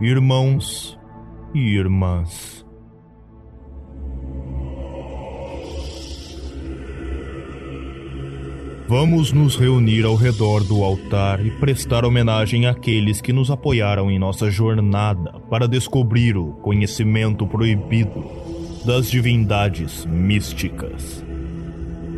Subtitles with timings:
[0.00, 0.98] irmãos
[1.54, 2.64] e irmãs.
[8.88, 14.18] Vamos nos reunir ao redor do altar e prestar homenagem àqueles que nos apoiaram em
[14.18, 18.24] nossa jornada para descobrir o conhecimento proibido
[18.86, 21.22] das divindades místicas.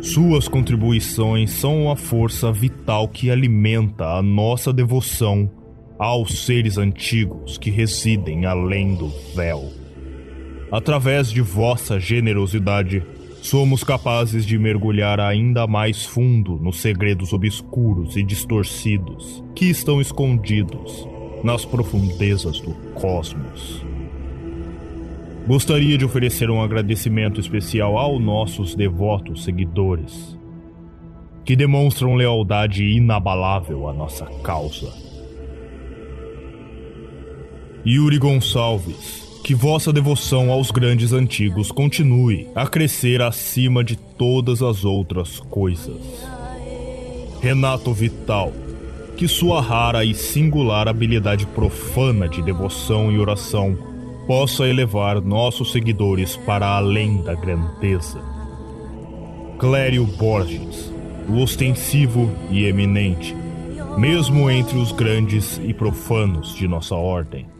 [0.01, 5.51] Suas contribuições são a força vital que alimenta a nossa devoção
[6.03, 9.71] aos seres antigos que residem além do véu.
[10.69, 13.01] Através de vossa generosidade,
[13.41, 21.07] somos capazes de mergulhar ainda mais fundo nos segredos obscuros e distorcidos que estão escondidos
[21.41, 23.81] nas profundezas do cosmos.
[25.47, 30.37] Gostaria de oferecer um agradecimento especial aos nossos devotos seguidores,
[31.45, 35.02] que demonstram lealdade inabalável à nossa causa.
[37.85, 44.85] Yuri Gonçalves, que vossa devoção aos grandes antigos continue a crescer acima de todas as
[44.85, 45.99] outras coisas.
[47.41, 48.53] Renato Vital,
[49.17, 53.77] que sua rara e singular habilidade profana de devoção e oração
[54.25, 58.21] possa elevar nossos seguidores para além da grandeza.
[59.59, 60.89] Clério Borges,
[61.27, 63.35] o ostensivo e eminente,
[63.97, 67.51] mesmo entre os grandes e profanos de nossa ordem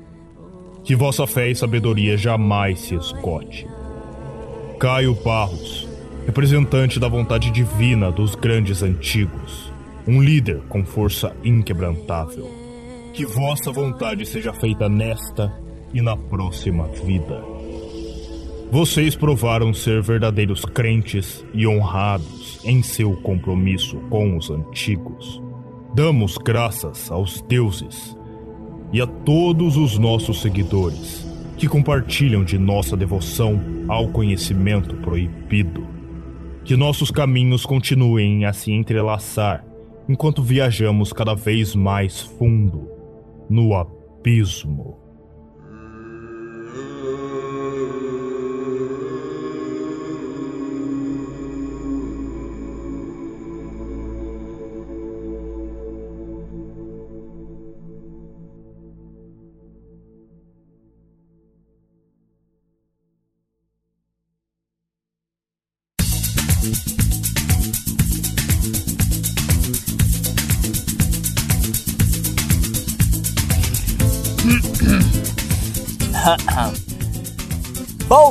[0.84, 3.66] que vossa fé e sabedoria jamais se esgote.
[4.80, 5.88] Caio Barros,
[6.26, 9.72] representante da vontade divina dos grandes antigos,
[10.06, 12.52] um líder com força inquebrantável.
[13.14, 15.54] Que vossa vontade seja feita nesta
[15.94, 17.42] e na próxima vida.
[18.70, 25.42] Vocês provaram ser verdadeiros crentes e honrados em seu compromisso com os antigos.
[25.94, 28.18] Damos graças aos deuses
[28.94, 31.28] e a todos os nossos seguidores
[31.58, 35.88] que compartilham de nossa devoção ao conhecimento proibido.
[36.64, 39.66] Que nossos caminhos continuem a se entrelaçar
[40.08, 42.88] enquanto viajamos cada vez mais fundo
[43.50, 45.03] no abismo.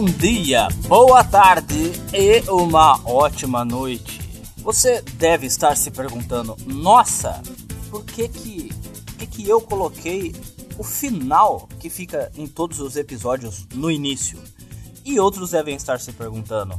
[0.03, 4.19] Bom dia, boa tarde e uma ótima noite.
[4.57, 7.41] Você deve estar se perguntando: nossa,
[7.89, 8.69] por que que,
[9.17, 10.35] que, que eu coloquei
[10.77, 14.43] o final que fica em todos os episódios no início?
[15.05, 16.77] E outros devem estar se perguntando: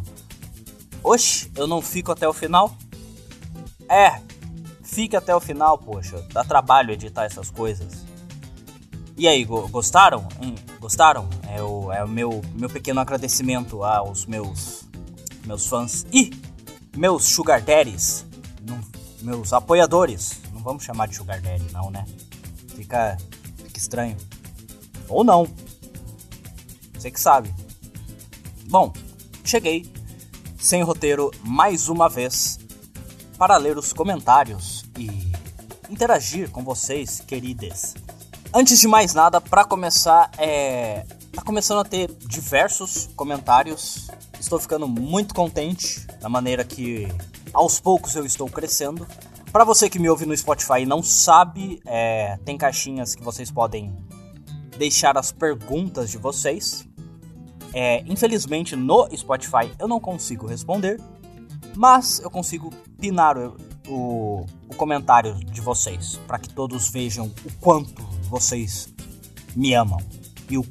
[1.02, 2.76] oxe, eu não fico até o final?
[3.88, 4.20] É,
[4.84, 8.04] fique até o final, poxa, dá trabalho editar essas coisas.
[9.16, 10.28] E aí, gostaram?
[10.41, 11.29] Hum, gostaram?
[11.47, 14.85] É o, é o meu, meu pequeno agradecimento aos meus,
[15.46, 16.31] meus fãs e
[16.96, 18.25] meus sugar daddies,
[19.24, 20.41] meus apoiadores.
[20.51, 22.06] Não vamos chamar de sugar daddy, não, né?
[22.75, 23.18] Fica,
[23.57, 24.18] fica estranho.
[25.07, 25.47] Ou não.
[26.94, 27.53] Você que sabe.
[28.68, 28.91] Bom,
[29.44, 29.91] cheguei
[30.57, 32.59] sem roteiro mais uma vez
[33.38, 35.31] para ler os comentários e
[35.90, 37.94] interagir com vocês, queridas.
[38.56, 41.08] Antes de mais nada, para começar, é...
[41.34, 44.12] tá começando a ter diversos comentários.
[44.40, 47.08] Estou ficando muito contente da maneira que
[47.52, 49.08] aos poucos eu estou crescendo.
[49.52, 52.38] Para você que me ouve no Spotify e não sabe, é...
[52.46, 53.92] tem caixinhas que vocês podem
[54.78, 56.88] deixar as perguntas de vocês.
[57.74, 58.03] É...
[58.06, 61.02] Infelizmente no Spotify eu não consigo responder,
[61.75, 67.51] mas eu consigo pinar o, o, o comentário de vocês para que todos vejam o
[67.60, 68.89] quanto vocês
[69.56, 70.00] me amam.
[70.50, 70.65] E, o,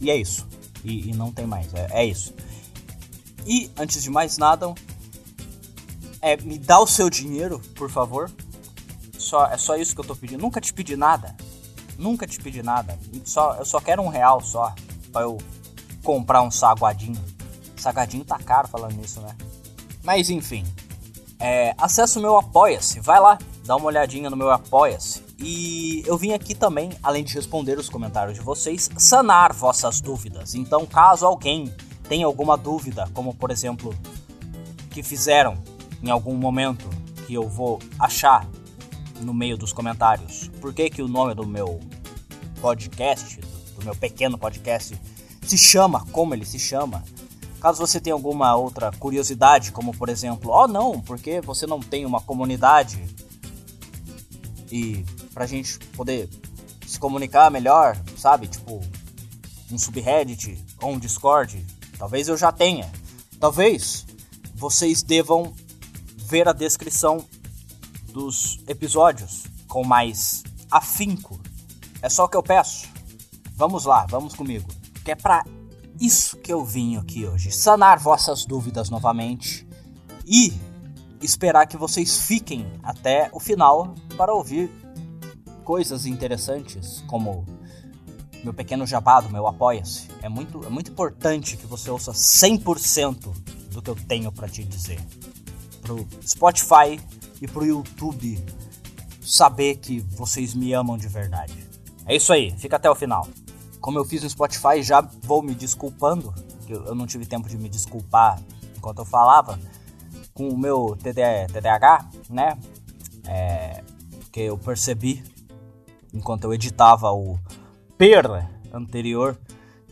[0.00, 0.48] e é isso.
[0.82, 1.72] E, e não tem mais.
[1.74, 2.32] É, é, isso.
[3.46, 4.72] E, antes de mais nada,
[6.22, 8.30] é, me dá o seu dinheiro, por favor.
[9.18, 10.40] Só, é só isso que eu tô pedindo.
[10.40, 11.36] Nunca te pedi nada.
[11.98, 12.98] Nunca te pedi nada.
[13.22, 14.74] Só, eu só quero um real só.
[15.12, 15.36] Pra eu
[16.02, 17.22] comprar um saguadinho.
[17.76, 19.36] Sagadinho tá caro falando nisso, né?
[20.02, 20.64] Mas enfim.
[21.38, 22.98] É, acesse o meu Apoia-se.
[22.98, 25.31] Vai lá, dá uma olhadinha no meu Apoia-se.
[25.42, 30.54] E eu vim aqui também, além de responder os comentários de vocês, sanar vossas dúvidas.
[30.54, 31.74] Então, caso alguém
[32.08, 33.92] tenha alguma dúvida, como por exemplo,
[34.90, 35.58] que fizeram
[36.00, 36.88] em algum momento
[37.26, 38.46] que eu vou achar
[39.20, 41.80] no meio dos comentários, por que, que o nome do meu
[42.60, 43.40] podcast,
[43.76, 44.96] do, meu pequeno podcast,
[45.42, 47.02] se chama como ele se chama.
[47.60, 52.04] Caso você tenha alguma outra curiosidade, como por exemplo, oh não, porque você não tem
[52.04, 53.02] uma comunidade
[54.70, 56.28] e pra gente poder
[56.86, 58.46] se comunicar melhor, sabe?
[58.46, 58.80] Tipo,
[59.70, 61.64] um subreddit ou um Discord,
[61.98, 62.90] talvez eu já tenha.
[63.40, 64.06] Talvez
[64.54, 65.54] vocês devam
[66.16, 67.24] ver a descrição
[68.12, 71.40] dos episódios com mais afinco.
[72.00, 72.88] É só o que eu peço.
[73.54, 74.68] Vamos lá, vamos comigo.
[75.04, 75.44] Que é pra
[76.00, 79.66] isso que eu vim aqui hoje, sanar vossas dúvidas novamente
[80.26, 80.52] e
[81.20, 84.70] esperar que vocês fiquem até o final para ouvir
[85.64, 87.44] coisas interessantes, como
[88.42, 90.08] meu pequeno jabado, meu apoia-se.
[90.20, 93.32] É muito, é muito importante que você ouça 100%
[93.70, 95.00] do que eu tenho para te dizer.
[95.80, 97.00] Pro Spotify
[97.40, 98.44] e pro YouTube
[99.20, 101.66] saber que vocês me amam de verdade.
[102.06, 103.26] É isso aí, fica até o final
[103.82, 106.32] como eu fiz no Spotify, já vou me desculpando,
[106.64, 108.40] que eu não tive tempo de me desculpar
[108.76, 109.58] enquanto eu falava,
[110.32, 112.56] com o meu TDAH, né?
[113.26, 113.82] É,
[114.30, 115.22] que eu percebi
[116.12, 117.38] enquanto eu editava o
[117.96, 118.26] per
[118.72, 119.38] anterior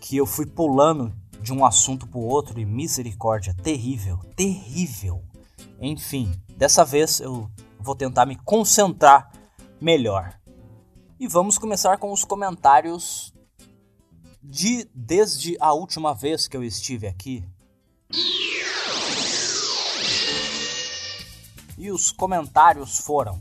[0.00, 5.22] que eu fui pulando de um assunto para o outro e misericórdia, terrível, terrível.
[5.80, 9.30] Enfim, dessa vez eu vou tentar me concentrar
[9.80, 10.38] melhor.
[11.18, 13.32] E vamos começar com os comentários
[14.42, 17.44] de desde a última vez que eu estive aqui.
[21.76, 23.40] E os comentários foram: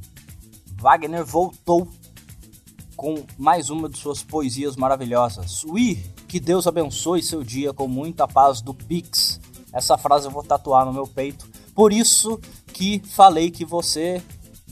[0.78, 1.88] Wagner voltou
[3.00, 5.64] com mais uma de suas poesias maravilhosas.
[5.64, 9.40] Ui, que Deus abençoe seu dia com muita paz do Pix.
[9.72, 11.50] Essa frase eu vou tatuar no meu peito.
[11.74, 12.38] Por isso
[12.74, 14.22] que falei que você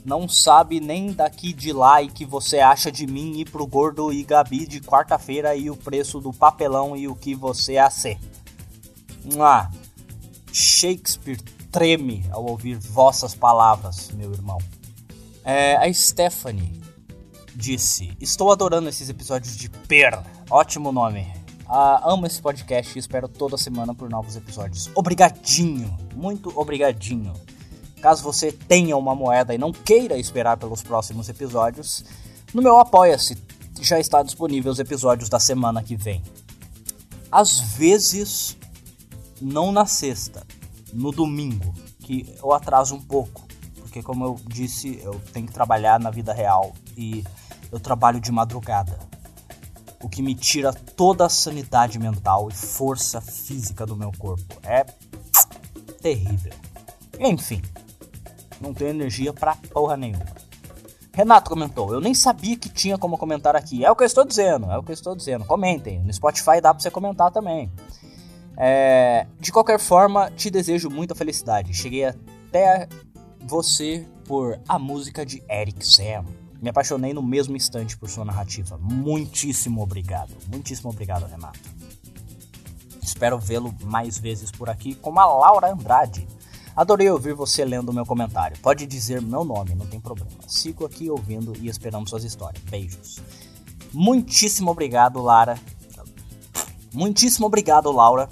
[0.03, 4.12] não sabe nem daqui de lá e que você acha de mim ir pro Gordo
[4.12, 7.89] e Gabi de quarta-feira e o preço do papelão e o que você é a
[7.89, 8.19] ser.
[9.39, 9.71] Ah,
[10.51, 11.41] Shakespeare
[11.71, 14.57] treme ao ouvir vossas palavras, meu irmão.
[15.45, 16.87] É, a Stephanie
[17.57, 20.21] disse: Estou adorando esses episódios de Per.
[20.50, 21.27] Ótimo nome.
[21.68, 24.89] Ah, amo esse podcast e espero toda semana por novos episódios.
[24.95, 27.33] Obrigadinho, muito obrigadinho.
[28.00, 32.06] Caso você tenha uma moeda e não queira esperar pelos próximos episódios,
[32.54, 33.36] no meu Apoia-se
[33.81, 36.21] já está disponível os episódios da semana que vem.
[37.31, 38.56] Às vezes,
[39.42, 40.45] não na sexta,
[40.94, 43.46] no domingo, que eu atraso um pouco,
[43.97, 47.23] porque como eu disse, eu tenho que trabalhar na vida real e
[47.71, 48.97] eu trabalho de madrugada.
[50.01, 54.55] O que me tira toda a sanidade mental e força física do meu corpo.
[54.63, 54.83] É
[56.01, 56.53] terrível.
[57.19, 57.61] Enfim,
[58.61, 60.25] não tenho energia pra porra nenhuma.
[61.11, 63.83] Renato comentou, eu nem sabia que tinha como comentar aqui.
[63.83, 65.45] É o que eu estou dizendo, é o que eu estou dizendo.
[65.45, 67.71] Comentem, no Spotify dá pra você comentar também.
[68.55, 71.73] É, de qualquer forma, te desejo muita felicidade.
[71.73, 72.88] Cheguei até
[73.47, 76.25] você por a música de Eric Sam.
[76.61, 78.77] Me apaixonei no mesmo instante por sua narrativa.
[78.77, 80.35] Muitíssimo obrigado.
[80.51, 81.59] Muitíssimo obrigado, Renato.
[83.01, 86.27] Espero vê-lo mais vezes por aqui com a Laura Andrade.
[86.75, 88.57] Adorei ouvir você lendo meu comentário.
[88.59, 90.29] Pode dizer meu nome, não tem problema.
[90.48, 92.63] Sigo aqui ouvindo e esperando suas histórias.
[92.65, 93.19] Beijos.
[93.93, 95.57] Muitíssimo obrigado, Lara.
[96.93, 98.29] Muitíssimo obrigado, Laura.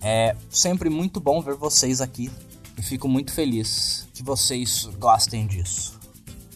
[0.00, 2.30] É sempre muito bom ver vocês aqui
[2.78, 5.98] e fico muito feliz que vocês gostem disso.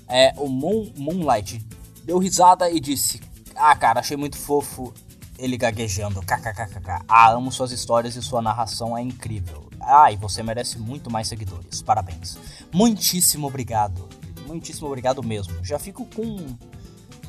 [0.09, 1.65] É, o Moon, Moonlight
[2.05, 3.21] deu risada e disse:
[3.55, 4.93] Ah, cara, achei muito fofo
[5.39, 6.21] ele gaguejando.
[6.21, 7.05] KKKKK.
[7.09, 9.69] Ah, amo suas histórias e sua narração é incrível.
[9.81, 11.81] Ah, e você merece muito mais seguidores.
[11.81, 12.37] Parabéns.
[12.73, 14.09] Muitíssimo obrigado.
[14.47, 15.65] Muitíssimo obrigado mesmo.
[15.65, 16.57] Já fico com.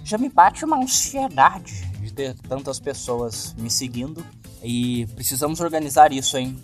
[0.03, 4.25] Já me bate uma ansiedade de ter tantas pessoas me seguindo.
[4.63, 6.62] E precisamos organizar isso, hein?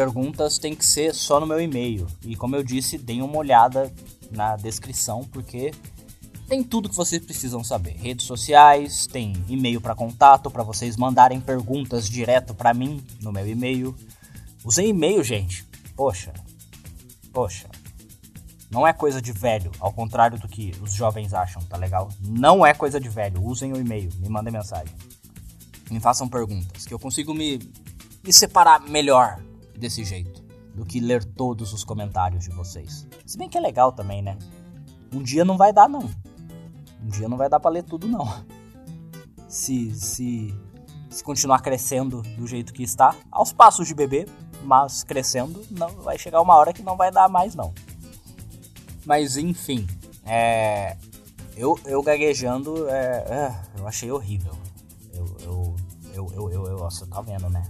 [0.00, 2.06] Perguntas tem que ser só no meu e-mail.
[2.24, 3.92] E como eu disse, deem uma olhada
[4.30, 5.74] na descrição, porque
[6.48, 7.96] tem tudo que vocês precisam saber.
[7.98, 13.46] Redes sociais, tem e-mail para contato para vocês mandarem perguntas direto para mim no meu
[13.46, 13.94] e-mail.
[14.64, 15.66] Usem e-mail, gente.
[15.94, 16.32] Poxa.
[17.30, 17.68] Poxa.
[18.70, 22.08] Não é coisa de velho, ao contrário do que os jovens acham, tá legal?
[22.22, 23.44] Não é coisa de velho.
[23.44, 24.94] Usem o e-mail, me mandem mensagem.
[25.90, 27.58] Me façam perguntas, que eu consigo me,
[28.24, 29.38] me separar melhor
[29.80, 30.44] desse jeito
[30.74, 33.06] do que ler todos os comentários de vocês.
[33.26, 34.38] Se bem que é legal também, né?
[35.12, 36.08] Um dia não vai dar, não.
[37.02, 38.26] Um dia não vai dar pra ler tudo, não.
[39.48, 40.54] Se, se,
[41.08, 44.26] se continuar crescendo do jeito que está, aos passos de bebê,
[44.62, 47.74] mas crescendo, não vai chegar uma hora que não vai dar mais não.
[49.04, 49.88] Mas enfim,
[50.24, 50.96] é,
[51.56, 54.56] eu, eu gaguejando, é, é, eu achei horrível.
[56.90, 57.62] você tá vendo, né?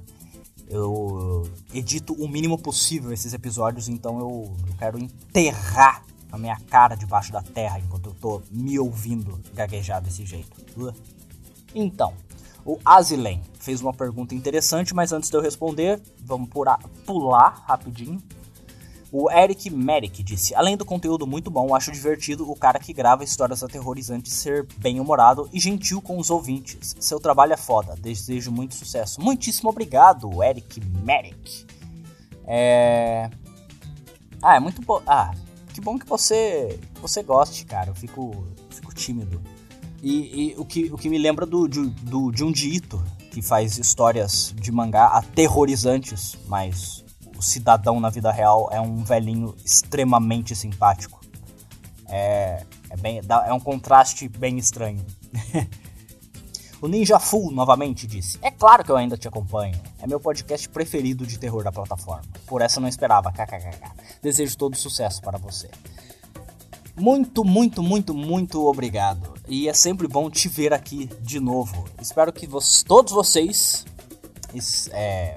[0.70, 6.94] Eu edito o mínimo possível esses episódios, então eu, eu quero enterrar a minha cara
[6.94, 10.56] debaixo da terra enquanto eu tô me ouvindo gaguejar desse jeito.
[11.74, 12.14] Então,
[12.64, 16.48] o Azilen fez uma pergunta interessante, mas antes de eu responder, vamos
[17.04, 18.22] pular rapidinho
[19.12, 23.24] o Eric Merrick disse: Além do conteúdo muito bom, acho divertido o cara que grava
[23.24, 26.94] histórias aterrorizantes ser bem-humorado e gentil com os ouvintes.
[27.00, 29.20] Seu trabalho é foda, desejo muito sucesso.
[29.20, 31.66] Muitíssimo obrigado, Eric Merrick.
[32.46, 33.30] É.
[34.42, 35.02] Ah, é muito bom.
[35.06, 35.32] Ah,
[35.74, 37.90] que bom que você você goste, cara.
[37.90, 39.40] Eu fico, fico tímido.
[40.02, 43.76] E, e, o, que, o que me lembra do, do, do Junji Ito, que faz
[43.76, 47.04] histórias de mangá aterrorizantes, mas
[47.40, 51.18] o cidadão na vida real é um velhinho extremamente simpático.
[52.06, 55.02] É, é, bem, é um contraste bem estranho.
[56.82, 59.74] o Ninja Full novamente disse: É claro que eu ainda te acompanho.
[60.00, 62.28] É meu podcast preferido de terror da plataforma.
[62.46, 63.32] Por essa não esperava.
[63.32, 63.90] KKKK.
[64.20, 65.70] Desejo todo sucesso para você.
[66.94, 69.32] Muito, muito, muito, muito obrigado.
[69.48, 71.88] E é sempre bom te ver aqui de novo.
[71.98, 73.86] Espero que vocês, todos vocês
[74.92, 75.36] é,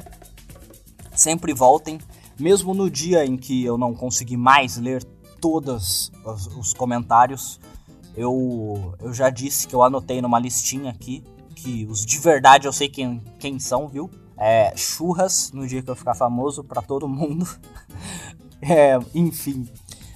[1.16, 2.00] sempre voltem,
[2.40, 5.04] mesmo no dia em que eu não consegui mais ler
[5.40, 7.60] todos os, os comentários.
[8.16, 12.74] Eu, eu já disse que eu anotei numa listinha aqui que os de verdade eu
[12.74, 14.10] sei quem, quem são, viu?
[14.38, 17.48] É, churras no dia que eu ficar famoso para todo mundo.
[18.62, 19.68] é, enfim,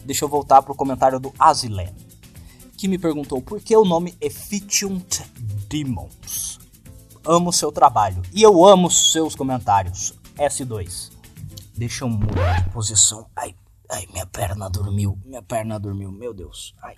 [0.03, 1.93] deixa eu voltar pro comentário do Azilen,
[2.77, 5.21] que me perguntou por que o nome Efficient
[5.69, 6.59] Demons.
[7.25, 10.13] Amo seu trabalho e eu amo seus comentários.
[10.37, 11.11] S2.
[11.75, 13.27] Deixa eu mudar de posição.
[13.35, 13.55] Ai,
[13.89, 15.17] ai, minha perna dormiu.
[15.25, 16.73] Minha perna dormiu, meu Deus.
[16.81, 16.95] Ai.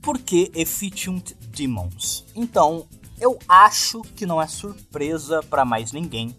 [0.00, 2.24] Por que Efficient Demons?
[2.34, 2.86] Então,
[3.20, 6.36] eu acho que não é surpresa para mais ninguém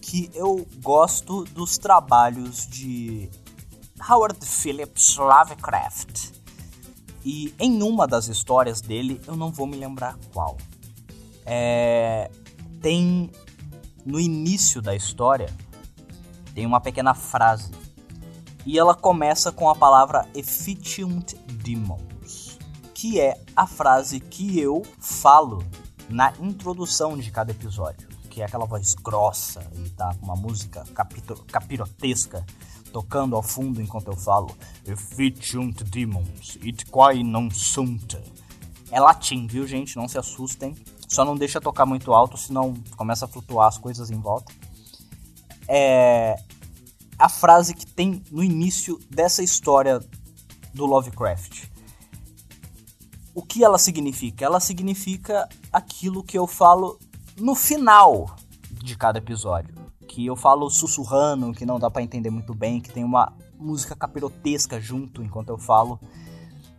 [0.00, 3.30] que eu gosto dos trabalhos de
[4.08, 6.32] Howard Phillips Lovecraft.
[7.24, 10.56] E em uma das histórias dele, eu não vou me lembrar qual,
[11.44, 12.30] é,
[12.80, 13.30] tem
[14.04, 15.54] no início da história,
[16.54, 17.72] tem uma pequena frase.
[18.66, 22.58] E ela começa com a palavra Efficient Demons,
[22.94, 25.64] que é a frase que eu falo
[26.08, 30.84] na introdução de cada episódio, que é aquela voz grossa e tá com uma música
[31.50, 32.44] capirotesca
[32.92, 34.54] tocando ao fundo enquanto eu falo
[34.84, 38.18] Efficient Demons, it quae non sunt.
[38.90, 39.96] É latim, viu gente?
[39.96, 40.74] Não se assustem.
[41.10, 44.52] Só não deixa tocar muito alto, senão começa a flutuar as coisas em volta.
[45.66, 46.36] É
[47.18, 50.00] a frase que tem no início dessa história
[50.72, 51.64] do Lovecraft.
[53.34, 54.44] O que ela significa?
[54.44, 56.96] Ela significa aquilo que eu falo
[57.36, 58.36] no final
[58.72, 59.74] de cada episódio.
[60.06, 63.96] Que eu falo sussurrando, que não dá para entender muito bem, que tem uma música
[63.96, 66.00] capirotesca junto enquanto eu falo.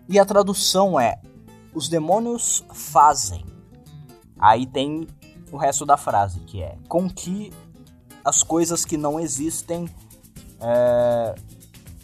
[0.08, 1.22] E a tradução é:
[1.74, 3.51] Os demônios fazem
[4.42, 5.08] Aí tem
[5.52, 7.54] o resto da frase, que é com que
[8.26, 9.88] as coisas que não existem
[10.60, 11.36] é,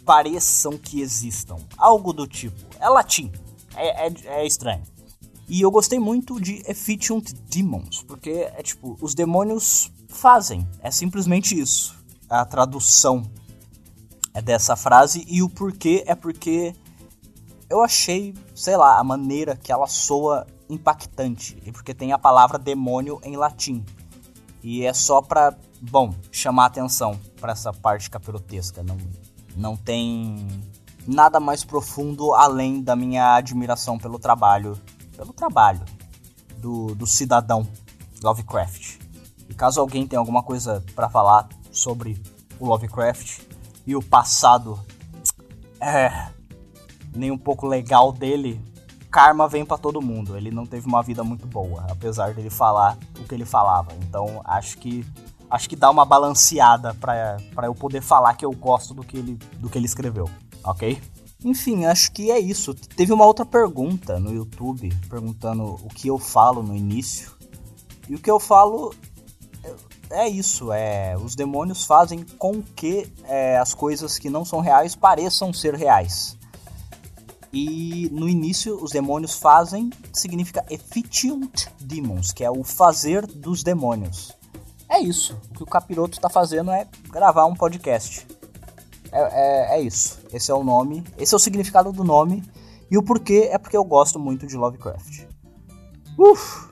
[0.04, 1.56] pareçam que existam.
[1.76, 2.56] Algo do tipo.
[2.80, 3.32] É latim.
[3.74, 4.82] É, é, é, estranho.
[5.48, 10.66] E eu gostei muito de Efficient Demons, porque é tipo, os demônios fazem.
[10.80, 11.96] É simplesmente isso.
[12.28, 13.22] A tradução
[14.34, 16.74] é dessa frase e o porquê é porque
[17.70, 23.20] eu achei, sei lá, a maneira que ela soa impactante, porque tem a palavra demônio
[23.22, 23.84] em latim.
[24.62, 28.82] E é só pra, bom, chamar atenção para essa parte capirotesca.
[28.82, 28.96] Não,
[29.56, 30.46] não tem
[31.06, 34.78] nada mais profundo além da minha admiração pelo trabalho,
[35.16, 35.80] pelo trabalho
[36.58, 37.66] do, do cidadão
[38.22, 38.98] Lovecraft.
[39.48, 42.20] E caso alguém tenha alguma coisa para falar sobre
[42.58, 43.40] o Lovecraft
[43.86, 44.78] e o passado
[45.80, 46.28] é,
[47.14, 48.60] nem um pouco legal dele,
[49.10, 50.36] karma vem para todo mundo.
[50.36, 53.92] Ele não teve uma vida muito boa, apesar dele falar o que ele falava.
[54.02, 55.04] Então acho que
[55.50, 59.38] acho que dá uma balanceada para eu poder falar que eu gosto do que ele
[59.58, 60.28] do que ele escreveu,
[60.62, 61.00] ok?
[61.44, 62.74] Enfim, acho que é isso.
[62.74, 67.30] Teve uma outra pergunta no YouTube perguntando o que eu falo no início.
[68.08, 68.92] E o que eu falo
[70.10, 74.94] é, isso, é os demônios fazem com que é, as coisas que não são reais
[74.94, 76.37] pareçam ser reais.
[77.60, 84.32] E no início, os demônios fazem significa efficient demons, que é o fazer dos demônios.
[84.88, 85.36] É isso.
[85.50, 88.24] O que o capiroto está fazendo é gravar um podcast.
[89.10, 90.20] É, é, é, isso.
[90.32, 91.02] Esse é o nome.
[91.18, 92.44] Esse é o significado do nome.
[92.88, 95.26] E o porquê é porque eu gosto muito de Lovecraft.
[96.16, 96.68] Uf!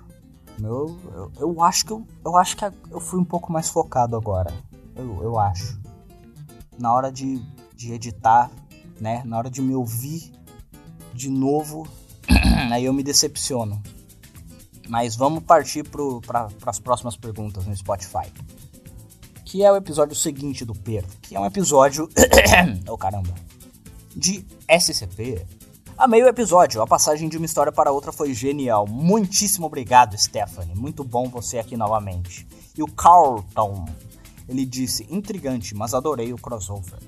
[0.63, 4.15] Eu, eu, eu, acho que eu, eu acho que eu fui um pouco mais focado
[4.15, 4.55] agora.
[4.95, 5.81] Eu, eu acho.
[6.79, 8.53] Na hora de, de editar,
[9.01, 9.25] né?
[9.25, 10.36] Na hora de me ouvir
[11.17, 11.89] de novo,
[12.71, 13.83] aí eu me decepciono.
[14.89, 18.31] Mas vamos partir para as próximas perguntas no Spotify.
[19.45, 22.09] Que é o episódio seguinte do Per, que é um episódio.
[22.89, 23.35] oh caramba!
[24.15, 25.45] De SCP.
[25.99, 28.87] Amei o episódio, a passagem de uma história para outra foi genial.
[28.87, 30.77] Muitíssimo obrigado, Stephanie.
[30.77, 32.47] Muito bom você aqui novamente.
[32.77, 33.87] E o Carlton,
[34.47, 36.99] ele disse: intrigante, mas adorei o crossover.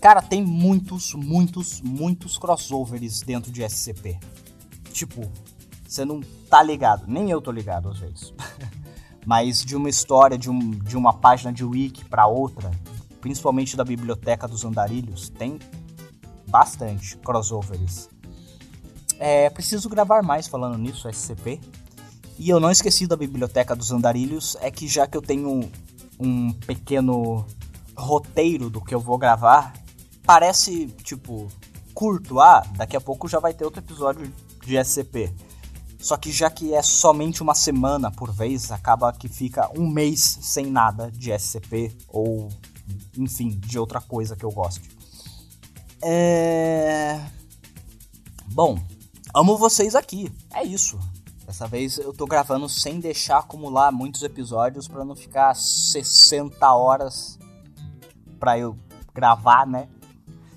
[0.00, 4.18] Cara, tem muitos, muitos, muitos crossovers dentro de SCP.
[4.92, 5.30] Tipo,
[5.86, 8.32] você não tá ligado, nem eu tô ligado às vezes.
[9.26, 12.70] Mas de uma história, de, um, de uma página de wiki para outra,
[13.20, 15.58] principalmente da biblioteca dos andarilhos, tem
[16.48, 18.08] bastante crossovers.
[19.18, 21.60] É preciso gravar mais falando nisso, SCP.
[22.38, 25.70] E eu não esqueci da biblioteca dos andarilhos, é que já que eu tenho
[26.18, 27.44] um pequeno
[27.94, 29.74] roteiro do que eu vou gravar,
[30.30, 31.48] parece tipo
[31.92, 32.38] curto.
[32.38, 34.32] Ah, daqui a pouco já vai ter outro episódio
[34.64, 35.34] de SCP.
[35.98, 40.38] Só que já que é somente uma semana por vez, acaba que fica um mês
[40.40, 42.48] sem nada de SCP ou,
[43.18, 44.88] enfim, de outra coisa que eu goste.
[46.00, 47.20] É.
[48.52, 48.78] Bom,
[49.34, 50.32] amo vocês aqui.
[50.54, 50.96] É isso.
[51.44, 57.36] Dessa vez eu tô gravando sem deixar acumular muitos episódios para não ficar 60 horas
[58.38, 58.78] para eu
[59.12, 59.88] gravar, né?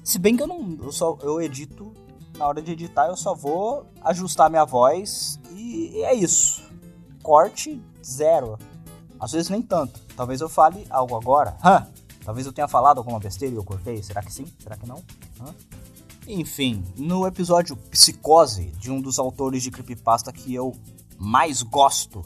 [0.04, 1.94] Se bem que eu não eu só eu edito
[2.38, 6.62] na hora de editar eu só vou ajustar minha voz e é isso.
[7.22, 8.60] Corte zero.
[9.20, 10.02] Às vezes nem tanto.
[10.16, 11.56] Talvez eu fale algo agora.
[11.64, 11.88] Hã?
[12.26, 14.04] Talvez eu tenha falado alguma besteira e eu cortei.
[14.04, 14.46] Será que sim?
[14.60, 15.02] Será que não?
[15.42, 15.54] Hã?
[16.28, 20.74] Enfim, no episódio Psicose, de um dos autores de creepypasta que eu
[21.18, 22.24] mais gosto,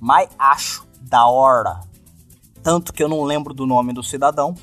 [0.00, 1.80] mais acho da hora,
[2.64, 4.56] tanto que eu não lembro do nome do cidadão,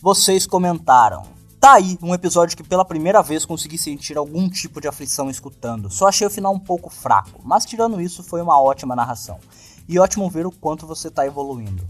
[0.00, 1.33] vocês comentaram
[1.64, 5.90] Tá aí um episódio que pela primeira vez consegui sentir algum tipo de aflição escutando.
[5.90, 9.40] Só achei o final um pouco fraco, mas tirando isso foi uma ótima narração.
[9.88, 11.82] E ótimo ver o quanto você tá evoluindo.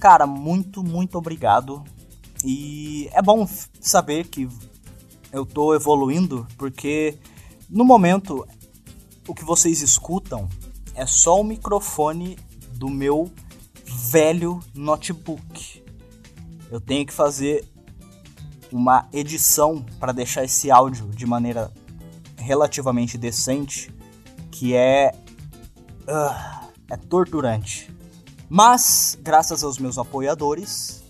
[0.00, 1.84] Cara, muito, muito obrigado.
[2.44, 3.48] E é bom
[3.80, 4.48] saber que
[5.32, 7.16] eu tô evoluindo, porque
[7.70, 8.44] no momento
[9.28, 10.48] o que vocês escutam
[10.96, 12.36] é só o microfone
[12.74, 13.30] do meu
[13.84, 15.80] velho notebook.
[16.68, 17.71] Eu tenho que fazer
[18.72, 21.72] uma edição para deixar esse áudio de maneira
[22.36, 23.94] relativamente decente,
[24.50, 25.12] que é.
[26.02, 27.90] Uh, é torturante.
[28.48, 31.02] Mas, graças aos meus apoiadores,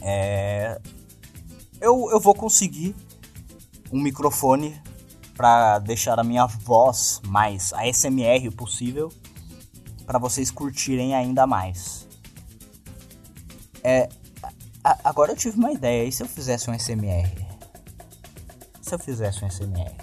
[0.00, 0.80] é,
[1.78, 2.96] eu, eu vou conseguir
[3.92, 4.80] um microfone
[5.36, 9.12] para deixar a minha voz mais ASMR possível
[10.06, 12.08] para vocês curtirem ainda mais.
[13.84, 14.08] É,
[15.04, 16.06] agora eu tive uma ideia.
[16.06, 17.46] E se eu fizesse um SMR?
[18.80, 19.94] Se eu fizesse um SMR?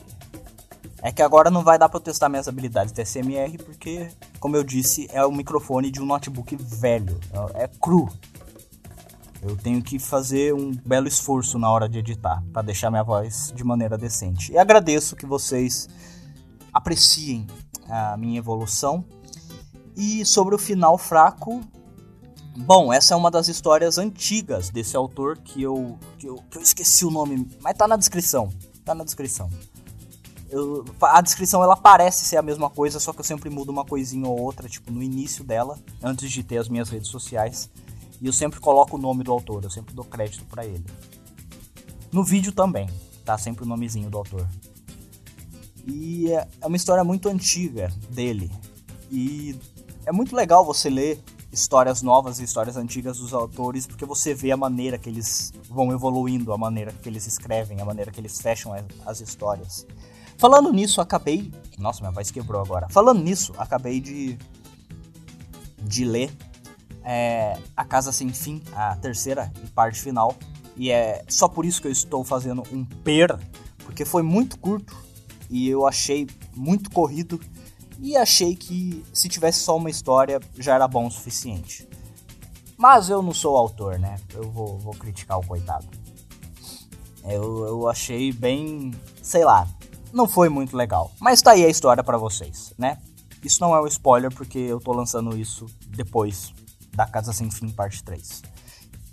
[1.02, 4.56] É que agora não vai dar pra eu testar minhas habilidades de SMR porque, como
[4.56, 7.20] eu disse, é o microfone de um notebook velho.
[7.56, 8.10] É, é cru.
[9.42, 13.54] Eu tenho que fazer um belo esforço na hora de editar para deixar minha voz
[13.56, 14.52] de maneira decente.
[14.52, 15.88] E agradeço que vocês
[16.74, 17.46] apreciem
[17.88, 19.06] a minha evolução.
[19.96, 21.62] E sobre o final fraco,
[22.58, 26.62] Bom, essa é uma das histórias antigas desse autor que eu, que eu, que eu
[26.62, 28.50] esqueci o nome, mas tá na descrição.
[28.86, 29.50] Tá na descrição.
[30.50, 33.84] Eu, a descrição ela parece ser a mesma coisa, só que eu sempre mudo uma
[33.84, 37.70] coisinha ou outra, tipo no início dela, antes de ter as minhas redes sociais.
[38.22, 40.86] E eu sempre coloco o nome do autor, eu sempre dou crédito para ele.
[42.10, 42.90] No vídeo também,
[43.26, 44.48] tá sempre o nomezinho do autor.
[45.86, 48.50] E é, é uma história muito antiga dele.
[49.12, 49.60] E
[50.06, 51.22] é muito legal você ler
[51.56, 55.90] histórias novas e histórias antigas dos autores, porque você vê a maneira que eles vão
[55.94, 59.88] evoluindo, a maneira que eles escrevem, a maneira que eles fecham as histórias.
[60.38, 61.50] Falando nisso, acabei.
[61.80, 62.90] Nossa, minha voz quebrou agora.
[62.90, 64.38] Falando nisso, acabei de.
[65.82, 66.30] de ler
[67.06, 70.36] é, A Casa Sem Fim, a terceira e parte final.
[70.76, 73.40] E é só por isso que eu estou fazendo um per,
[73.86, 74.94] porque foi muito curto
[75.50, 77.40] e eu achei muito corrido
[78.00, 81.88] e achei que se tivesse só uma história já era bom o suficiente.
[82.78, 84.18] Mas eu não sou autor, né?
[84.34, 85.88] Eu vou, vou criticar o coitado.
[87.24, 88.92] Eu, eu achei bem.
[89.22, 89.68] sei lá.
[90.14, 91.12] Não foi muito legal.
[91.20, 93.00] Mas tá aí a história para vocês, né?
[93.44, 96.54] Isso não é um spoiler porque eu tô lançando isso depois
[96.94, 98.44] da Casa Sem Fim, parte 3.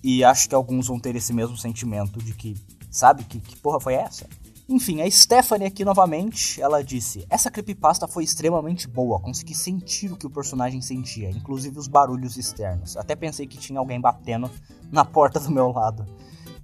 [0.02, 2.56] E acho que alguns vão ter esse mesmo sentimento de que,
[2.90, 4.26] sabe, que, que porra foi essa?
[4.72, 10.16] Enfim, a Stephanie aqui novamente, ela disse: Essa creepypasta foi extremamente boa, consegui sentir o
[10.16, 12.96] que o personagem sentia, inclusive os barulhos externos.
[12.96, 14.50] Até pensei que tinha alguém batendo
[14.90, 16.06] na porta do meu lado.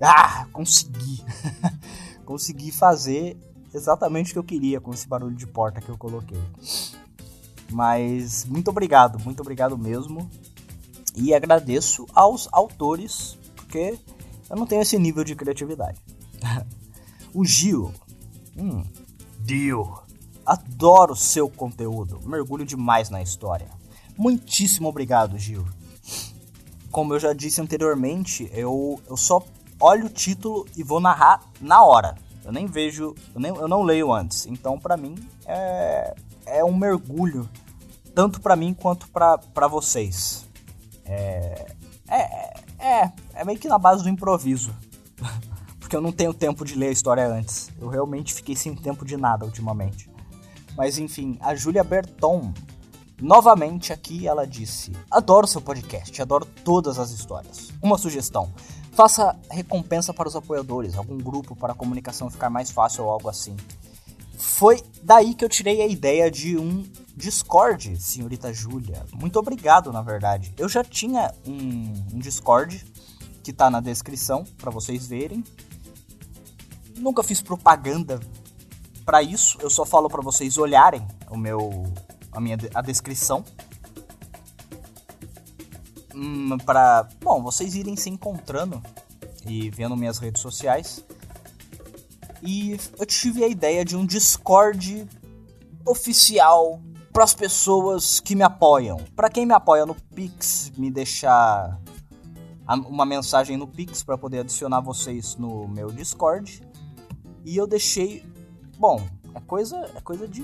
[0.01, 1.23] Ah, consegui!
[2.25, 3.37] consegui fazer
[3.75, 6.43] exatamente o que eu queria com esse barulho de porta que eu coloquei.
[7.71, 10.31] Mas muito obrigado, muito obrigado mesmo.
[11.15, 13.99] E agradeço aos autores, porque
[14.49, 16.01] eu não tenho esse nível de criatividade.
[17.35, 17.93] O Gil.
[18.57, 18.85] Hum,
[19.41, 19.99] Dio.
[20.45, 22.21] Adoro seu conteúdo.
[22.25, 23.69] Mergulho demais na história.
[24.17, 25.65] Muitíssimo obrigado, Gil.
[26.91, 29.45] Como eu já disse anteriormente, eu, eu só
[29.79, 32.17] olho o título e vou narrar na hora.
[32.45, 34.47] Eu nem vejo, eu, nem, eu não leio antes.
[34.47, 35.15] Então, para mim,
[35.47, 36.15] é,
[36.47, 37.49] é um mergulho,
[38.15, 40.47] tanto para mim quanto para vocês.
[41.05, 41.75] É,
[42.09, 44.75] é, é, é meio que na base do improviso.
[45.89, 47.71] porque eu não tenho tempo de ler a história antes.
[47.81, 50.11] Eu realmente fiquei sem tempo de nada ultimamente.
[50.77, 52.53] Mas enfim, a Julia Berton,
[53.19, 57.71] novamente aqui, ela disse: Adoro seu podcast, adoro todas as histórias.
[57.83, 58.53] Uma sugestão:
[58.93, 63.31] faça recompensa para os apoiadores, algum grupo para a comunicação ficar mais fácil ou algo
[63.31, 63.57] assim.
[64.37, 66.85] Foi daí que eu tirei a ideia de um
[67.17, 69.07] Discord, senhorita Júlia.
[69.15, 70.53] Muito obrigado, na verdade.
[70.59, 72.85] Eu já tinha um, um Discord
[73.43, 75.43] que tá na descrição para vocês verem
[76.99, 78.21] nunca fiz propaganda
[79.05, 79.59] para isso.
[79.61, 81.85] Eu só falo para vocês olharem o meu
[82.33, 83.45] a minha a descrição.
[86.15, 88.83] Hum, para, bom, vocês irem se encontrando
[89.47, 91.05] e vendo minhas redes sociais.
[92.43, 95.09] E eu tive a ideia de um Discord
[95.87, 96.81] oficial
[97.13, 98.99] para as pessoas que me apoiam.
[99.17, 101.81] Para quem me apoia no Pix, me deixar
[102.87, 106.63] uma mensagem no Pix para poder adicionar vocês no meu Discord.
[107.49, 108.23] E eu deixei.
[108.77, 109.01] Bom,
[109.35, 110.43] é coisa, é coisa de.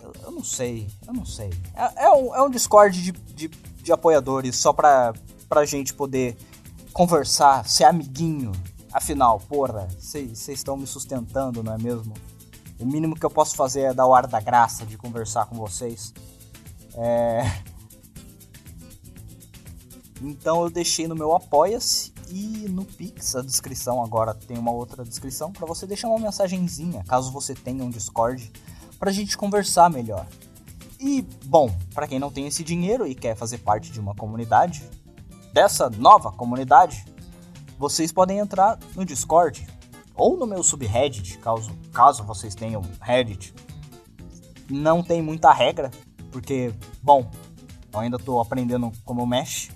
[0.00, 1.50] Eu, eu não sei, eu não sei.
[1.74, 5.12] É, é, um, é um Discord de, de, de apoiadores só pra,
[5.48, 6.36] pra gente poder
[6.92, 8.52] conversar, ser amiguinho.
[8.92, 12.14] Afinal, porra, vocês estão me sustentando, não é mesmo?
[12.78, 15.56] O mínimo que eu posso fazer é dar o ar da graça de conversar com
[15.56, 16.14] vocês.
[16.94, 17.42] É.
[20.20, 25.04] Então eu deixei no meu Apoia-se e no Pix, a descrição agora tem uma outra
[25.04, 28.50] descrição para você deixar uma mensagenzinha, caso você tenha um Discord,
[28.98, 30.26] para a gente conversar melhor.
[31.00, 34.88] E, bom, para quem não tem esse dinheiro e quer fazer parte de uma comunidade,
[35.52, 37.04] dessa nova comunidade,
[37.78, 39.66] vocês podem entrar no Discord
[40.14, 43.54] ou no meu subreddit, caso, caso vocês tenham Reddit.
[44.68, 45.90] Não tem muita regra,
[46.32, 47.30] porque, bom,
[47.92, 49.70] eu ainda estou aprendendo como mexe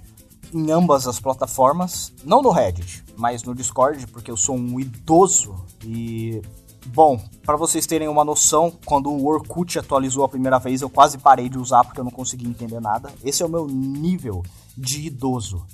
[0.53, 5.55] em ambas as plataformas, não no Reddit, mas no Discord, porque eu sou um idoso
[5.85, 6.43] e
[6.87, 11.19] bom, para vocês terem uma noção, quando o Orkut atualizou a primeira vez, eu quase
[11.19, 13.13] parei de usar porque eu não conseguia entender nada.
[13.25, 14.43] Esse é o meu nível
[14.77, 15.65] de idoso.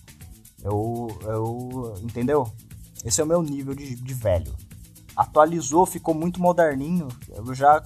[0.63, 2.51] Eu, eu entendeu?
[3.05, 4.55] Esse é o meu nível de, de velho.
[5.17, 7.83] Atualizou, ficou muito moderninho, eu já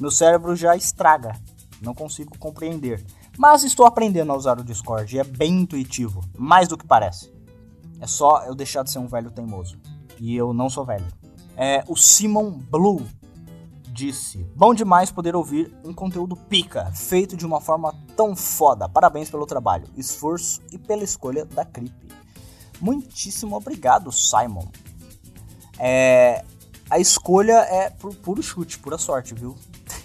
[0.00, 1.38] meu cérebro já estraga.
[1.82, 3.04] Não consigo compreender.
[3.38, 7.32] Mas estou aprendendo a usar o Discord e é bem intuitivo, mais do que parece.
[8.00, 9.78] É só eu deixar de ser um velho teimoso.
[10.18, 11.06] E eu não sou velho.
[11.56, 13.06] É, o Simon Blue
[13.92, 18.88] disse: Bom demais poder ouvir um conteúdo pica, feito de uma forma tão foda.
[18.88, 21.92] Parabéns pelo trabalho, esforço e pela escolha da Creep.
[22.80, 24.66] Muitíssimo obrigado, Simon.
[25.78, 26.44] É,
[26.88, 29.54] a escolha é por puro chute, pura sorte, viu?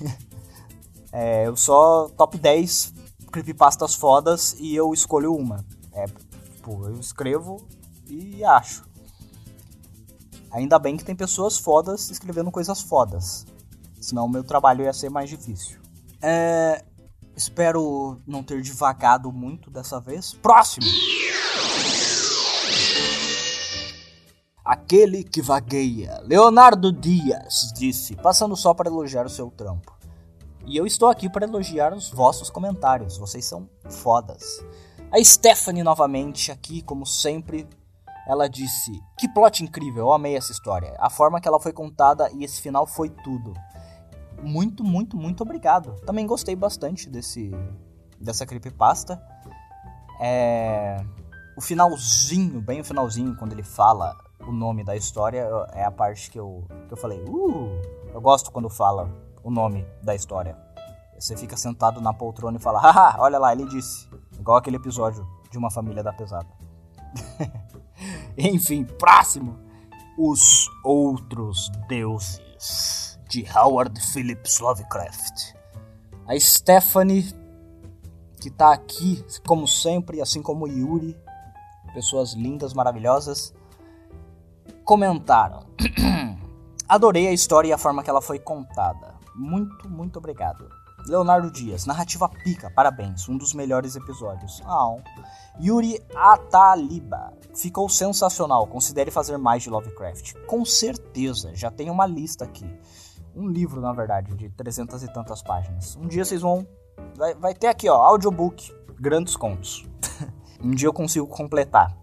[1.11, 2.94] é, eu só top 10
[3.35, 5.65] creepypastas fodas e eu escolho uma.
[5.91, 7.67] É, tipo, eu escrevo
[8.07, 8.85] e acho.
[10.49, 13.45] Ainda bem que tem pessoas fodas escrevendo coisas fodas.
[13.99, 15.81] Senão o meu trabalho ia ser mais difícil.
[16.21, 16.85] É,
[17.35, 20.33] espero não ter divagado muito dessa vez.
[20.33, 20.87] Próximo!
[24.63, 26.21] Aquele que vagueia.
[26.23, 29.94] Leonardo Dias disse, passando só para elogiar o seu trampo.
[30.65, 34.65] E eu estou aqui para elogiar os vossos comentários, vocês são fodas.
[35.11, 37.67] A Stephanie novamente aqui, como sempre,
[38.27, 40.95] ela disse: "Que plot incrível, eu amei essa história.
[40.97, 43.53] A forma que ela foi contada e esse final foi tudo."
[44.41, 45.95] Muito, muito, muito obrigado.
[46.01, 47.51] Também gostei bastante desse
[48.19, 49.21] dessa creepypasta.
[50.19, 50.97] É
[51.55, 56.29] o finalzinho, bem o finalzinho quando ele fala o nome da história é a parte
[56.29, 57.69] que eu que eu falei: "Uh,
[58.13, 59.09] eu gosto quando fala
[59.45, 60.57] o nome da história.
[61.17, 64.09] Você fica sentado na poltrona e fala, haha, olha lá, ele disse.
[64.39, 66.47] Igual aquele episódio de uma família da pesada.
[68.35, 69.57] Enfim, próximo.
[70.17, 75.53] Os Outros Deuses, de Howard Phillips Lovecraft.
[76.27, 77.31] A Stephanie,
[78.41, 81.15] que tá aqui, como sempre, assim como Yuri,
[81.93, 83.53] pessoas lindas, maravilhosas,
[84.83, 85.65] comentaram.
[86.89, 89.14] Adorei a história e a forma que ela foi contada.
[89.35, 90.69] Muito, muito obrigado.
[91.07, 94.61] Leonardo Dias, narrativa pica, parabéns, um dos melhores episódios.
[94.65, 94.95] Ah,
[95.61, 100.33] Yuri Ataliba, ficou sensacional, considere fazer mais de Lovecraft.
[100.47, 102.65] Com certeza, já tem uma lista aqui.
[103.35, 105.95] Um livro, na verdade, de trezentas e tantas páginas.
[105.97, 106.65] Um dia vocês vão.
[107.15, 109.85] Vai, vai ter aqui, ó, audiobook, grandes contos.
[110.63, 111.95] um dia eu consigo completar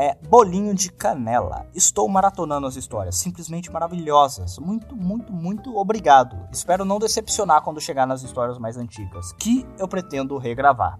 [0.00, 1.66] é Bolinho de Canela.
[1.74, 4.58] Estou maratonando as histórias, simplesmente maravilhosas.
[4.58, 6.38] Muito, muito, muito obrigado.
[6.50, 10.98] Espero não decepcionar quando chegar nas histórias mais antigas, que eu pretendo regravar.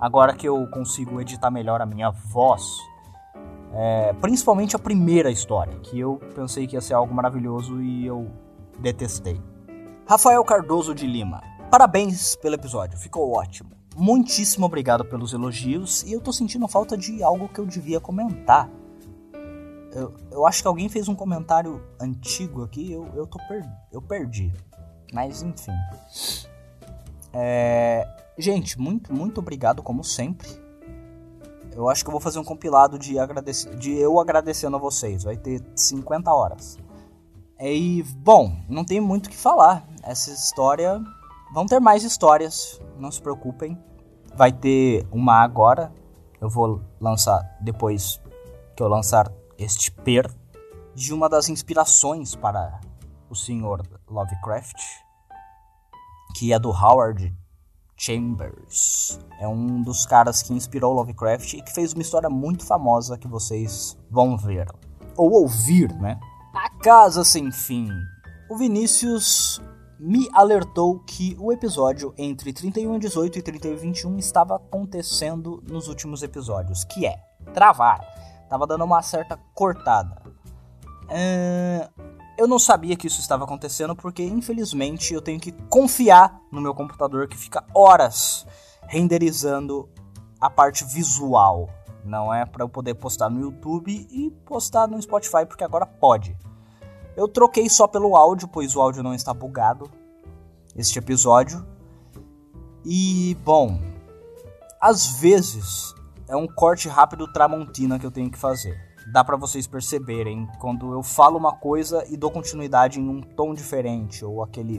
[0.00, 2.64] Agora que eu consigo editar melhor a minha voz,
[3.72, 8.28] é, principalmente a primeira história, que eu pensei que ia ser algo maravilhoso e eu
[8.80, 9.40] detestei.
[10.08, 11.40] Rafael Cardoso de Lima.
[11.70, 17.22] Parabéns pelo episódio, ficou ótimo muitíssimo obrigado pelos elogios e eu tô sentindo falta de
[17.22, 18.68] algo que eu devia comentar.
[19.92, 24.02] Eu, eu acho que alguém fez um comentário antigo aqui, eu, eu, tô per, eu
[24.02, 24.52] perdi.
[25.12, 25.72] Mas enfim.
[27.32, 30.48] É, gente, muito, muito obrigado como sempre.
[31.72, 33.14] Eu acho que eu vou fazer um compilado de,
[33.78, 35.24] de eu agradecendo a vocês.
[35.24, 36.78] Vai ter 50 horas.
[37.60, 39.86] E, bom, não tem muito o que falar.
[40.02, 41.00] Essa história
[41.54, 43.78] Vão ter mais histórias, não se preocupem.
[44.36, 45.92] Vai ter uma agora.
[46.40, 48.20] Eu vou lançar depois
[48.76, 50.30] que eu lançar este per
[50.94, 52.80] de uma das inspirações para
[53.28, 54.80] o senhor Lovecraft,
[56.36, 57.34] que é do Howard
[57.96, 59.18] Chambers.
[59.40, 63.28] É um dos caras que inspirou Lovecraft e que fez uma história muito famosa que
[63.28, 64.68] vocês vão ver
[65.16, 66.18] ou ouvir, né?
[66.54, 67.88] A Casa Sem Fim.
[68.50, 69.60] O Vinícius
[69.98, 77.06] me alertou que o episódio entre 3118 e 3121 estava acontecendo nos últimos episódios, que
[77.06, 77.16] é
[77.52, 78.00] travar.
[78.48, 80.22] Tava dando uma certa cortada.
[81.04, 82.04] Uh,
[82.36, 86.74] eu não sabia que isso estava acontecendo porque, infelizmente, eu tenho que confiar no meu
[86.74, 88.46] computador que fica horas
[88.86, 89.88] renderizando
[90.40, 91.68] a parte visual.
[92.04, 96.36] Não é para eu poder postar no YouTube e postar no Spotify, porque agora pode.
[97.16, 99.90] Eu troquei só pelo áudio, pois o áudio não está bugado.
[100.76, 101.64] Este episódio.
[102.84, 103.80] E, bom,
[104.80, 105.94] às vezes
[106.28, 108.76] é um corte rápido tramontina que eu tenho que fazer.
[109.12, 113.54] Dá para vocês perceberem quando eu falo uma coisa e dou continuidade em um tom
[113.54, 114.78] diferente ou aquele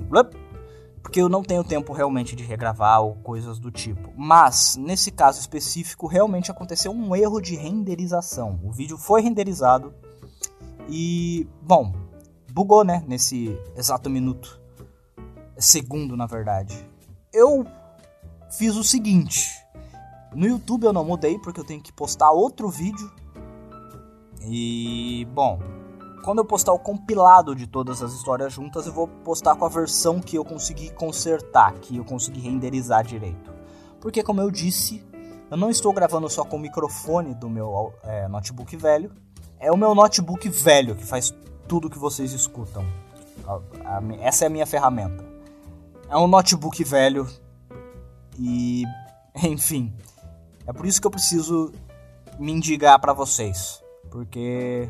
[1.05, 4.11] porque eu não tenho tempo realmente de regravar ou coisas do tipo.
[4.17, 8.59] Mas nesse caso específico realmente aconteceu um erro de renderização.
[8.63, 9.93] O vídeo foi renderizado
[10.89, 11.93] e, bom,
[12.55, 13.03] bugou, né?
[13.05, 14.61] Nesse exato minuto.
[15.57, 16.87] Segundo, na verdade.
[17.33, 17.67] Eu
[18.49, 19.51] fiz o seguinte.
[20.33, 23.11] No YouTube eu não mudei porque eu tenho que postar outro vídeo.
[24.47, 25.59] E, bom,
[26.23, 29.69] quando eu postar o compilado de todas as histórias juntas, eu vou postar com a
[29.69, 33.53] versão que eu consegui consertar, que eu consegui renderizar direito.
[33.99, 35.05] Porque, como eu disse,
[35.51, 39.11] eu não estou gravando só com o microfone do meu é, notebook velho.
[39.59, 41.33] É o meu notebook velho que faz
[41.67, 42.85] tudo que vocês escutam.
[44.21, 45.23] Essa é a minha ferramenta.
[46.09, 47.27] É um notebook velho
[48.37, 48.83] e,
[49.43, 49.93] enfim,
[50.65, 51.71] é por isso que eu preciso
[52.39, 54.89] me indigar para vocês, porque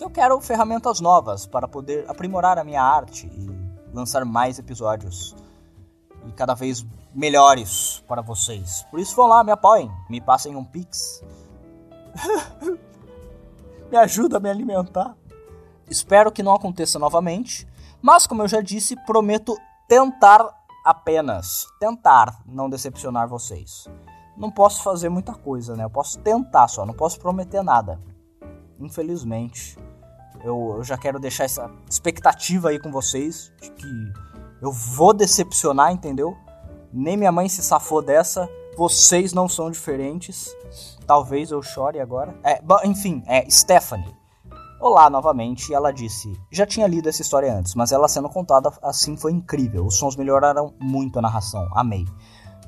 [0.00, 3.50] eu quero ferramentas novas para poder aprimorar a minha arte e
[3.92, 5.34] lançar mais episódios
[6.26, 8.84] e cada vez melhores para vocês.
[8.90, 11.22] Por isso vão lá, me apoiem, me passem um pix.
[13.92, 15.14] me ajuda a me alimentar.
[15.90, 17.68] Espero que não aconteça novamente,
[18.00, 19.54] mas como eu já disse, prometo
[19.86, 20.48] tentar
[20.82, 23.86] apenas, tentar não decepcionar vocês.
[24.34, 25.84] Não posso fazer muita coisa, né?
[25.84, 28.00] Eu posso tentar só, não posso prometer nada.
[28.80, 29.78] Infelizmente,
[30.42, 34.12] eu, eu já quero deixar essa expectativa aí com vocês de que
[34.62, 36.34] eu vou decepcionar, entendeu?
[36.90, 38.48] Nem minha mãe se safou dessa.
[38.76, 40.56] Vocês não são diferentes.
[41.06, 42.34] Talvez eu chore agora.
[42.42, 44.16] É, enfim, é Stephanie.
[44.80, 49.16] Olá novamente, ela disse: Já tinha lido essa história antes, mas ela sendo contada assim
[49.16, 49.86] foi incrível.
[49.86, 51.68] Os sons melhoraram muito a narração.
[51.74, 52.04] Amei.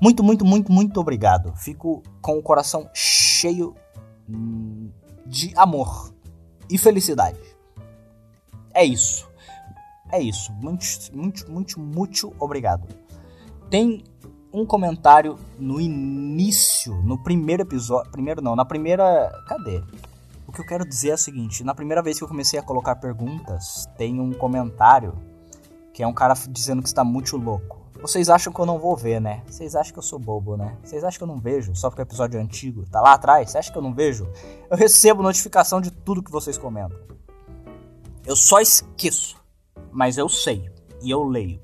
[0.01, 1.55] Muito, muito, muito, muito obrigado.
[1.57, 3.75] Fico com o coração cheio
[4.29, 4.91] hum,
[5.27, 6.13] de amor
[6.71, 7.41] e felicidade.
[8.73, 9.29] É isso.
[10.13, 10.53] É isso.
[10.53, 12.87] Muito, muito, muito, muito obrigado.
[13.71, 14.05] Tem
[14.55, 18.11] um comentário no início, no primeiro episódio.
[18.11, 19.31] Primeiro não, na primeira.
[19.49, 19.83] Cadê?
[20.55, 22.97] que eu quero dizer é o seguinte: na primeira vez que eu comecei a colocar
[22.97, 25.15] perguntas, tem um comentário
[25.93, 27.85] que é um cara dizendo que está muito louco.
[28.01, 29.43] Vocês acham que eu não vou ver, né?
[29.47, 30.77] Vocês acham que eu sou bobo, né?
[30.83, 32.85] Vocês acham que eu não vejo só porque o episódio é antigo?
[32.91, 33.51] Tá lá atrás?
[33.51, 34.29] Você acha que eu não vejo?
[34.71, 36.99] Eu recebo notificação de tudo que vocês comentam.
[38.27, 39.37] Eu só esqueço,
[39.91, 40.69] mas eu sei
[41.03, 41.61] e eu leio.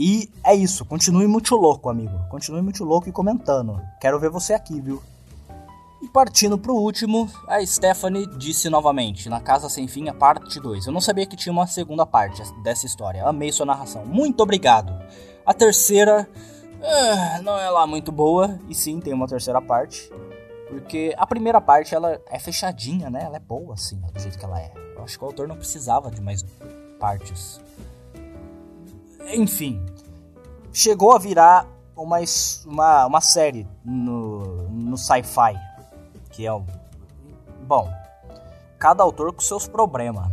[0.00, 2.16] E é isso, continue muito louco, amigo.
[2.30, 3.82] Continue muito louco e comentando.
[4.00, 5.02] Quero ver você aqui, viu?
[6.00, 10.86] E partindo pro último, a Stephanie disse novamente, na Casa Sem Fim, a parte 2.
[10.86, 13.26] Eu não sabia que tinha uma segunda parte dessa história.
[13.26, 14.06] Amei sua narração.
[14.06, 14.96] Muito obrigado.
[15.44, 16.28] A terceira
[16.76, 20.08] uh, não é lá muito boa, e sim, tem uma terceira parte.
[20.68, 23.24] Porque a primeira parte ela é fechadinha, né?
[23.24, 24.70] Ela é boa assim, do jeito que ela é.
[24.94, 26.46] Eu acho que o autor não precisava de mais
[27.00, 27.60] partes.
[29.34, 29.84] Enfim,
[30.72, 32.18] chegou a virar uma,
[32.66, 35.54] uma, uma série no, no sci-fi
[36.38, 36.64] que é um.
[37.66, 37.92] Bom,
[38.78, 40.28] cada autor com seus problemas.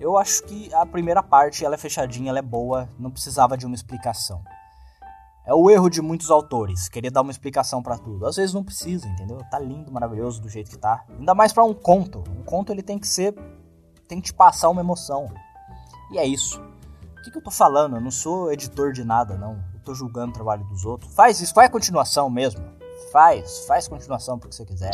[0.00, 3.64] Eu acho que a primeira parte ela é fechadinha, ela é boa, não precisava de
[3.64, 4.42] uma explicação.
[5.46, 8.26] É o erro de muitos autores, querer dar uma explicação para tudo.
[8.26, 9.38] Às vezes não precisa, entendeu?
[9.50, 11.04] Tá lindo, maravilhoso do jeito que tá.
[11.18, 12.24] Ainda mais para um conto.
[12.36, 13.34] Um conto ele tem que ser
[14.08, 15.32] tem que te passar uma emoção.
[16.10, 16.60] E é isso.
[17.24, 17.96] Que, que eu tô falando?
[17.96, 19.52] Eu não sou editor de nada, não.
[19.72, 21.14] Eu tô julgando o trabalho dos outros.
[21.14, 22.62] Faz isso, faz a continuação mesmo.
[23.10, 24.90] Faz, faz continuação porque você quiser.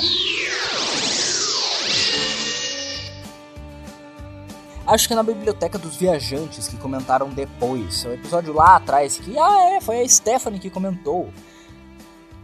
[4.87, 8.05] Acho que é na biblioteca dos viajantes que comentaram depois.
[8.05, 11.33] É o episódio lá atrás que, ah, é, foi a Stephanie que comentou.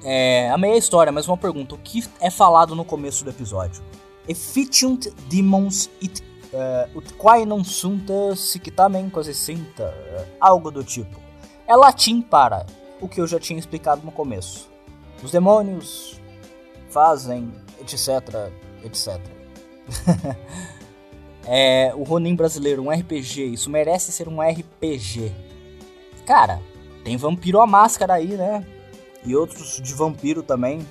[0.02, 3.84] É, amei a história, mas uma pergunta: o que é falado no começo do episódio?
[4.26, 9.94] Efficient demons it, uh, ut quae non sunta sictamen cosicinta.
[10.40, 11.18] Algo do tipo.
[11.66, 12.66] É latim para
[13.00, 14.68] o que eu já tinha explicado no começo.
[15.22, 16.20] Os demônios
[16.90, 18.52] fazem, etc,
[18.84, 19.20] etc.
[21.46, 25.32] é, o Ronin brasileiro, um RPG, isso merece ser um RPG.
[26.24, 26.60] Cara,
[27.04, 28.64] tem Vampiro a Máscara aí, né?
[29.24, 30.86] E outros de vampiro também.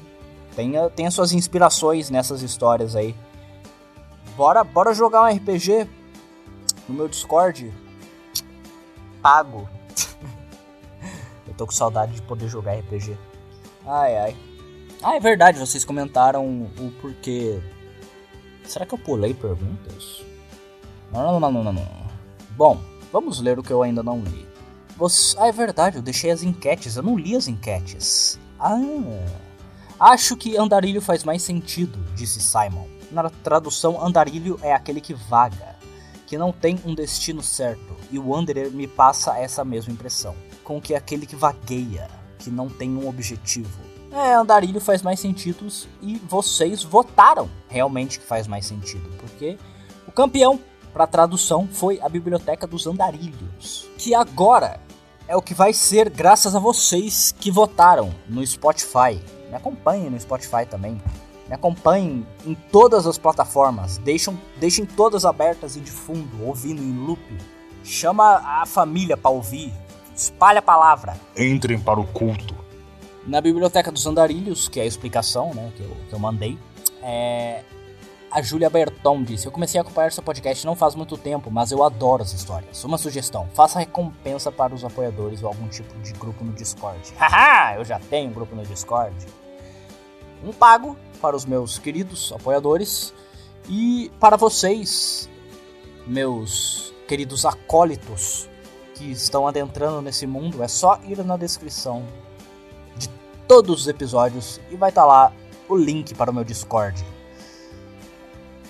[0.55, 3.15] Tem, tem as suas inspirações nessas histórias aí.
[4.35, 5.87] Bora, bora jogar um RPG
[6.89, 7.73] no meu Discord.
[9.21, 9.67] Pago.
[11.47, 13.17] Eu tô com saudade de poder jogar RPG.
[13.85, 14.35] Ai, ai.
[15.01, 17.61] Ah, é verdade, vocês comentaram o porquê.
[18.63, 20.23] Será que eu pulei perguntas?
[21.11, 21.87] Não, não, não, não, não.
[22.57, 24.47] Bom, vamos ler o que eu ainda não li.
[24.97, 25.37] Você...
[25.39, 28.39] Ah, é verdade, eu deixei as enquetes, eu não li as enquetes.
[28.59, 28.79] Ah.
[29.99, 32.94] Acho que andarilho faz mais sentido, disse Simon.
[33.11, 35.75] Na tradução, andarilho é aquele que vaga,
[36.25, 40.81] que não tem um destino certo, e o Wanderer me passa essa mesma impressão, com
[40.81, 43.79] que é aquele que vagueia que não tem um objetivo.
[44.11, 45.67] É, Andarilho faz mais sentido
[46.01, 49.57] e vocês votaram realmente que faz mais sentido, porque
[50.07, 50.59] o campeão
[50.93, 54.79] para tradução foi a Biblioteca dos Andarilhos, que agora
[55.27, 59.19] é o que vai ser graças a vocês que votaram no Spotify.
[59.49, 61.01] Me acompanhem no Spotify também.
[61.47, 63.97] Me acompanhem em todas as plataformas.
[63.99, 67.21] Deixem, deixem todas abertas e de fundo, ouvindo em loop.
[67.83, 69.71] Chama a família para ouvir.
[70.15, 71.15] Espalhe a palavra.
[71.37, 72.55] Entrem para o culto.
[73.27, 76.57] Na Biblioteca dos Andarilhos, que é a explicação né, que, eu, que eu mandei,
[77.03, 77.63] é...
[78.31, 81.71] a Júlia Berton disse: Eu comecei a acompanhar seu podcast não faz muito tempo, mas
[81.71, 82.83] eu adoro as histórias.
[82.83, 87.01] Uma sugestão: faça recompensa para os apoiadores ou algum tipo de grupo no Discord.
[87.17, 89.15] Haha, eu já tenho um grupo no Discord.
[90.43, 93.11] Um pago para os meus queridos apoiadores
[93.67, 95.27] e para vocês,
[96.05, 98.47] meus queridos acólitos
[98.93, 102.05] que estão adentrando nesse mundo, é só ir na descrição
[102.95, 103.09] de
[103.47, 105.33] todos os episódios e vai estar tá lá
[105.67, 107.03] o link para o meu Discord.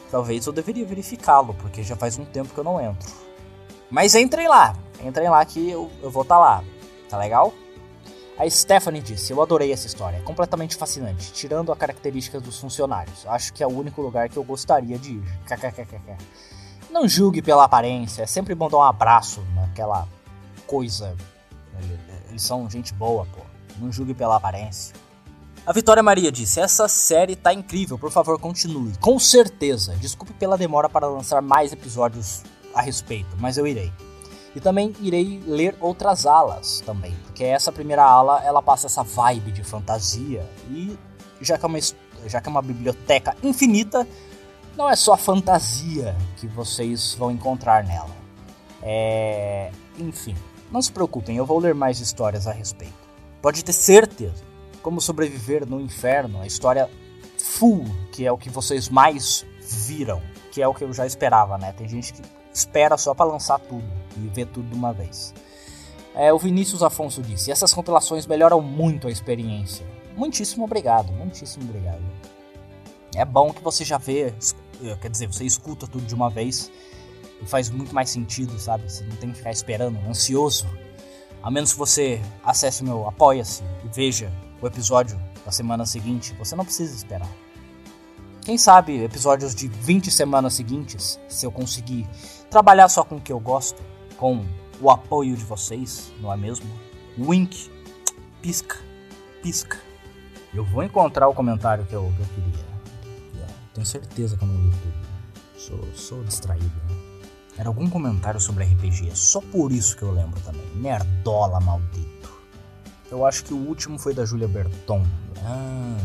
[0.10, 3.12] Talvez eu deveria verificá-lo, porque já faz um tempo que eu não entro.
[3.91, 6.63] Mas entrem lá, entrem lá que eu, eu vou estar tá lá,
[7.10, 7.54] tá legal?
[8.38, 13.26] A Stephanie disse: Eu adorei essa história, é completamente fascinante, tirando a característica dos funcionários.
[13.28, 15.24] Acho que é o único lugar que eu gostaria de ir.
[16.91, 20.07] Não julgue pela aparência, é sempre bom dar um abraço naquela
[20.68, 21.16] coisa.
[22.30, 23.41] Eles são gente boa, pô.
[23.78, 24.95] Não julgue pela aparência.
[25.66, 28.93] A Vitória Maria disse: Essa série tá incrível, por favor, continue.
[28.99, 29.95] Com certeza.
[29.95, 32.43] Desculpe pela demora para lançar mais episódios
[32.74, 33.91] a respeito, mas eu irei.
[34.56, 39.51] E também irei ler outras alas também, porque essa primeira ala ela passa essa vibe
[39.51, 40.97] de fantasia e
[41.41, 41.80] já que é uma,
[42.26, 44.08] já que é uma biblioteca infinita,
[44.78, 48.16] não é só fantasia que vocês vão encontrar nela.
[48.82, 49.72] É...
[49.97, 50.36] Enfim,
[50.72, 52.93] não se preocupem, eu vou ler mais histórias a respeito.
[53.41, 54.43] Pode ter certeza.
[54.82, 56.89] Como sobreviver no inferno, a história
[57.38, 61.58] full, que é o que vocês mais viram, que é o que eu já esperava,
[61.58, 61.74] né?
[61.74, 62.22] Tem gente que
[62.53, 65.34] espera só para lançar tudo e ver tudo de uma vez.
[66.13, 69.86] É, o Vinícius Afonso disse: essas compilações melhoram muito a experiência.
[70.16, 72.01] Muitíssimo obrigado, muitíssimo obrigado.
[73.16, 74.34] É bom que você já vê,
[74.84, 76.72] eh, quer dizer, você escuta tudo de uma vez
[77.41, 78.89] e faz muito mais sentido, sabe?
[78.89, 80.68] Você não tem que ficar esperando, ansioso.
[81.43, 86.55] A menos que você acesse meu Apoia-se e veja o episódio da semana seguinte, você
[86.55, 87.30] não precisa esperar.
[88.41, 92.07] Quem sabe episódios de 20 semanas seguintes, se eu conseguir
[92.49, 93.82] trabalhar só com o que eu gosto,
[94.18, 94.45] com
[94.82, 96.68] o apoio de vocês, não é mesmo?
[97.18, 97.70] Wink,
[98.41, 98.78] pisca,
[99.41, 99.80] pisca.
[100.53, 102.66] Eu vou encontrar o comentário que eu, que eu queria.
[103.74, 104.93] Tenho certeza que eu não li tudo.
[105.57, 106.66] Sou, sou distraído.
[106.66, 106.95] Né?
[107.57, 110.66] Era algum comentário sobre RPG, só por isso que eu lembro também.
[110.76, 112.34] Nerdola maldito.
[113.11, 115.05] Eu acho que o último foi da Julia Berton.
[115.43, 115.97] Ah.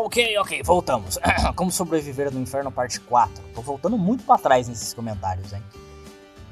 [0.00, 1.18] Ok, ok, voltamos.
[1.56, 3.42] Como sobreviver no inferno, parte 4.
[3.52, 5.60] Tô voltando muito para trás nesses comentários, hein?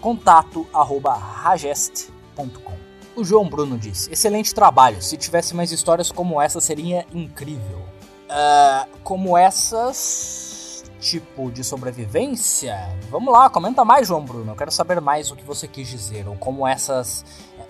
[0.00, 2.76] contato arroba ragest.com
[3.16, 7.82] O João Bruno disse, excelente trabalho, se tivesse mais histórias como essa seria incrível.
[8.28, 12.96] Uh, como essas, tipo de sobrevivência?
[13.10, 16.28] Vamos lá, comenta mais João Bruno, eu quero saber mais o que você quis dizer,
[16.28, 17.24] ou como essas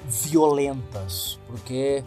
[0.06, 2.04] violentas, porque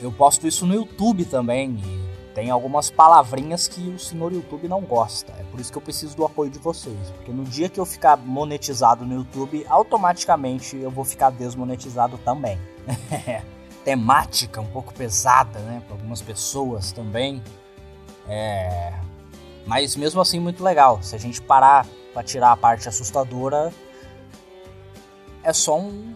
[0.00, 4.80] eu posto isso no YouTube também e tem algumas palavrinhas que o senhor YouTube não
[4.80, 5.32] gosta.
[5.38, 7.10] É por isso que eu preciso do apoio de vocês.
[7.16, 12.58] Porque no dia que eu ficar monetizado no YouTube, automaticamente eu vou ficar desmonetizado também.
[13.84, 15.82] Temática um pouco pesada, né?
[15.86, 17.42] Para algumas pessoas também.
[18.28, 18.94] É...
[19.66, 21.02] Mas mesmo assim, muito legal.
[21.02, 23.72] Se a gente parar para tirar a parte assustadora,
[25.42, 26.14] é só um.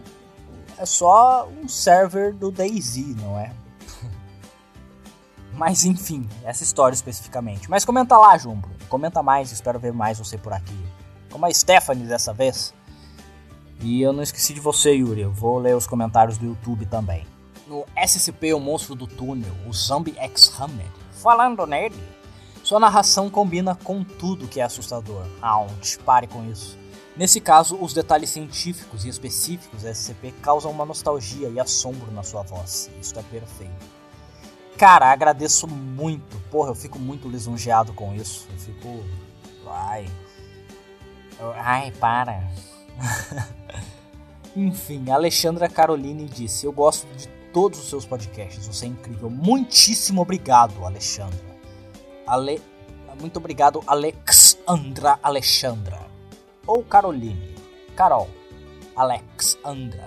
[0.77, 3.51] É só um server do DayZ, não é?
[5.55, 7.69] Mas enfim, essa história especificamente.
[7.69, 8.69] Mas comenta lá, Jumbo.
[8.89, 10.77] Comenta mais, espero ver mais você por aqui.
[11.31, 12.73] Como a Stephanie dessa vez.
[13.79, 15.21] E eu não esqueci de você, Yuri.
[15.21, 17.25] Eu vou ler os comentários do YouTube também.
[17.67, 20.85] No SCP, o monstro do túnel, o Zombie X-Hammer.
[21.11, 21.95] Falando nele,
[22.63, 25.25] sua narração combina com tudo que é assustador.
[25.41, 26.77] Ouch, pare com isso.
[27.15, 32.23] Nesse caso, os detalhes científicos e específicos da SCP causam uma nostalgia e assombro na
[32.23, 32.89] sua voz.
[32.99, 33.94] Isso é perfeito.
[34.77, 36.37] Cara, agradeço muito.
[36.51, 38.47] Porra, eu fico muito lisonjeado com isso.
[38.51, 39.03] Eu fico.
[39.67, 40.05] Ai.
[41.55, 42.43] Ai, para.
[44.55, 48.67] Enfim, Alexandra Caroline disse: Eu gosto de todos os seus podcasts.
[48.67, 49.29] Você é incrível.
[49.29, 51.55] Muitíssimo obrigado, Alexandra.
[52.27, 52.61] Ale...
[53.19, 56.05] Muito obrigado, Alexandra Alexandra.
[56.67, 57.55] Ou Caroline.
[57.95, 58.29] Carol.
[58.93, 60.03] Alexandra.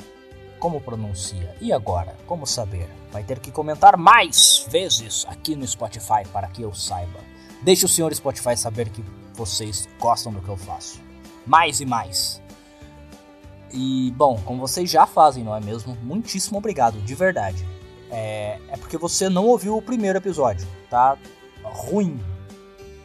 [0.58, 1.54] Como pronuncia?
[1.60, 2.16] E agora?
[2.26, 2.88] Como saber?
[3.12, 7.20] Vai ter que comentar mais vezes aqui no Spotify para que eu saiba.
[7.62, 9.04] Deixe o senhor Spotify saber que
[9.34, 11.00] vocês gostam do que eu faço.
[11.46, 12.42] Mais e mais.
[13.72, 15.96] E, bom, como vocês já fazem, não é mesmo?
[16.02, 17.66] Muitíssimo obrigado, de verdade.
[18.10, 21.16] É, é porque você não ouviu o primeiro episódio, tá?
[21.62, 22.18] Ruim.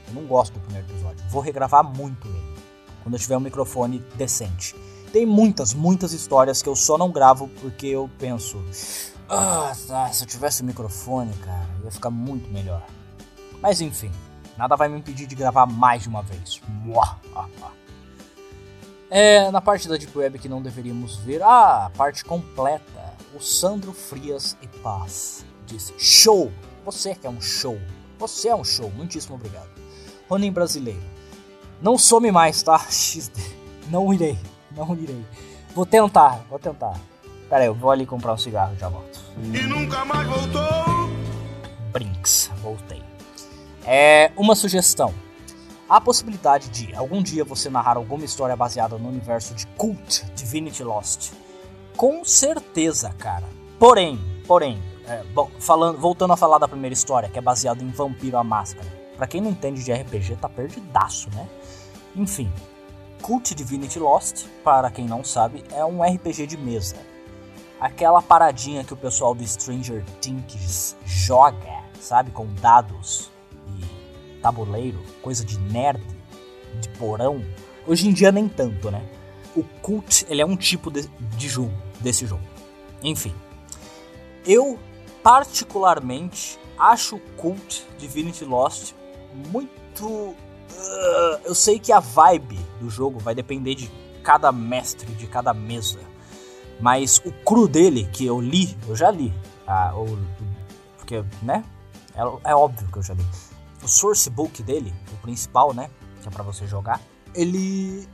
[0.07, 1.23] Eu não gosto do primeiro episódio.
[1.29, 2.53] Vou regravar muito ele.
[3.03, 4.75] Quando eu tiver um microfone decente.
[5.13, 8.59] Tem muitas, muitas histórias que eu só não gravo porque eu penso.
[9.29, 12.83] Ah, tá, se eu tivesse um microfone, cara, ia ficar muito melhor.
[13.61, 14.11] Mas enfim,
[14.57, 16.59] nada vai me impedir de gravar mais de uma vez.
[19.07, 23.13] É, na parte da Deep Web que não deveríamos ver, ah, a parte completa.
[23.35, 26.51] O Sandro Frias e Paz disse: Show!
[26.85, 27.79] Você que é um show.
[28.17, 29.69] Você é um show, muitíssimo obrigado.
[30.27, 31.03] Ronin brasileiro.
[31.79, 32.79] Não some mais, tá?
[32.89, 33.39] XD.
[33.91, 34.39] Não irei.
[34.77, 35.25] Não irei.
[35.75, 36.99] Vou tentar, vou tentar.
[37.49, 39.19] Pera aí, eu vou ali comprar um cigarro já volto.
[39.37, 41.09] E nunca mais voltou?
[41.91, 43.01] Brinks, voltei.
[43.85, 45.13] É uma sugestão.
[45.89, 50.25] Há a possibilidade de algum dia você narrar alguma história baseada no universo de Cult
[50.35, 51.33] Divinity Lost.
[51.95, 53.43] Com certeza, cara.
[53.77, 57.89] Porém, porém, é, bom, falando, voltando a falar da primeira história, que é baseada em
[57.89, 58.87] Vampiro a Máscara.
[59.17, 61.47] Pra quem não entende de RPG, tá perdidaço, né?
[62.15, 62.51] Enfim,
[63.23, 66.97] Cult Divinity Lost, para quem não sabe, é um RPG de mesa.
[67.79, 73.31] Aquela paradinha que o pessoal do Stranger Things joga, sabe, com dados
[74.41, 76.03] tabuleiro, coisa de nerd,
[76.81, 77.41] de porão.
[77.87, 79.01] Hoje em dia nem tanto, né?
[79.55, 81.07] O cult, ele é um tipo de,
[81.37, 81.71] de jogo,
[82.01, 82.43] desse jogo.
[83.01, 83.33] Enfim.
[84.45, 84.77] Eu,
[85.23, 88.93] particularmente, acho o cult Divinity Lost
[89.49, 90.05] muito...
[90.05, 93.89] Uh, eu sei que a vibe do jogo vai depender de
[94.23, 95.99] cada mestre, de cada mesa.
[96.79, 99.33] Mas o cru dele, que eu li, eu já li.
[99.65, 100.17] Ah, o,
[100.97, 101.63] porque, né?
[102.15, 103.25] É, é óbvio que eu já li.
[103.81, 105.89] O source book dele, o principal, né?
[106.21, 107.01] Que é pra você jogar.
[107.33, 108.07] Ele.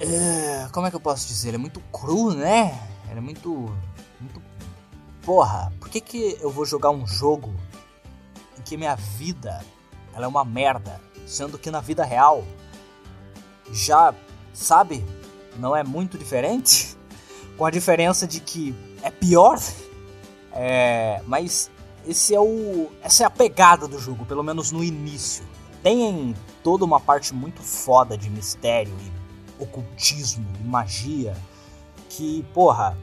[0.00, 1.48] É, como é que eu posso dizer?
[1.48, 2.78] Ele é muito cru, né?
[3.10, 3.50] Ele é muito.
[4.20, 4.42] Muito.
[5.22, 7.54] Porra, por que, que eu vou jogar um jogo
[8.58, 9.64] em que minha vida
[10.14, 11.00] ela é uma merda?
[11.26, 12.44] Sendo que na vida real
[13.72, 14.14] já,
[14.52, 15.04] sabe,
[15.56, 16.96] não é muito diferente?
[17.56, 19.58] Com a diferença de que é pior.
[20.56, 21.68] É, mas
[22.06, 25.44] esse é o, essa é a pegada do jogo, pelo menos no início.
[25.82, 31.36] Tem toda uma parte muito foda de mistério e ocultismo e magia
[32.08, 32.96] que, porra,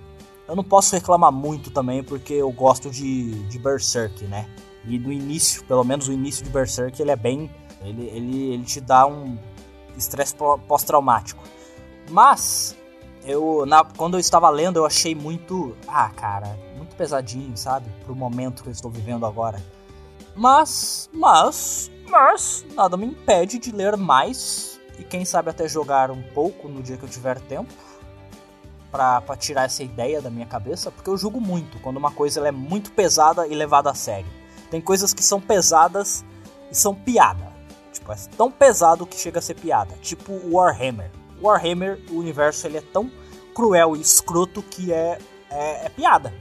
[0.48, 4.48] eu não posso reclamar muito também porque eu gosto de, de Berserk, né?
[4.86, 7.50] E do início, pelo menos o início de Berserk, ele é bem.
[7.84, 9.38] Ele, ele, ele te dá um
[9.98, 10.36] estresse
[10.68, 11.44] pós-traumático.
[12.10, 12.76] Mas,
[13.24, 15.76] eu na, quando eu estava lendo, eu achei muito.
[15.88, 17.90] Ah, cara, muito pesadinho, sabe?
[18.04, 19.62] Pro momento que eu estou vivendo agora.
[20.36, 26.22] Mas, mas, mas, nada me impede de ler mais e quem sabe até jogar um
[26.22, 27.74] pouco no dia que eu tiver tempo
[28.92, 32.52] para tirar essa ideia da minha cabeça, porque eu julgo muito quando uma coisa é
[32.52, 34.30] muito pesada e levada a sério.
[34.70, 36.26] Tem coisas que são pesadas
[36.70, 37.51] e são piada.
[38.12, 39.94] É tão pesado que chega a ser piada.
[40.02, 41.12] Tipo Warhammer.
[41.42, 43.12] Warhammer, o universo ele é tão
[43.54, 45.18] cruel e escroto que é,
[45.50, 46.34] é, é piada.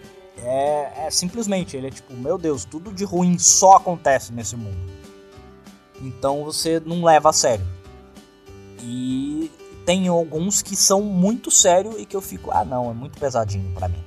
[0.42, 4.78] É, é, simplesmente, ele é tipo, meu Deus, tudo de ruim só acontece nesse mundo.
[6.00, 7.66] Então você não leva a sério.
[8.82, 9.50] E
[9.84, 13.72] tem alguns que são muito sérios e que eu fico, ah não, é muito pesadinho
[13.74, 14.02] para mim.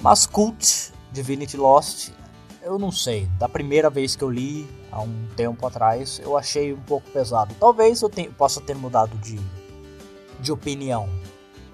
[0.00, 2.10] Mas Cult, Divinity Lost,
[2.62, 3.26] eu não sei.
[3.38, 7.54] Da primeira vez que eu li, há um tempo atrás, eu achei um pouco pesado.
[7.58, 9.38] Talvez eu tenha, possa ter mudado de,
[10.40, 11.08] de opinião.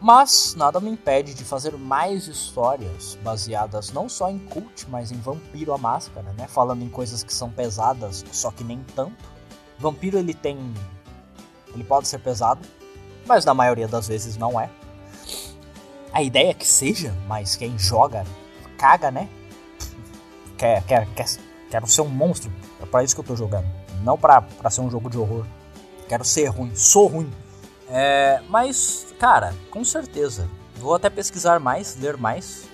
[0.00, 5.20] Mas nada me impede de fazer mais histórias baseadas não só em cult, mas em
[5.20, 6.48] Vampiro a Máscara, né?
[6.48, 9.30] Falando em coisas que são pesadas, só que nem tanto.
[9.78, 10.58] Vampiro ele tem.
[11.72, 12.60] Ele pode ser pesado,
[13.26, 14.68] mas na maioria das vezes não é.
[16.12, 18.24] A ideia é que seja, mas quem joga
[18.82, 19.28] caga, né?
[20.58, 21.26] Quer, quer, quer,
[21.70, 22.50] quero ser um monstro.
[22.82, 23.66] É para isso que eu tô jogando.
[24.02, 25.46] Não pra, pra ser um jogo de horror.
[26.08, 26.74] Quero ser ruim.
[26.74, 27.30] Sou ruim.
[27.88, 30.48] É, mas, cara, com certeza.
[30.76, 32.64] Vou até pesquisar mais, ler mais.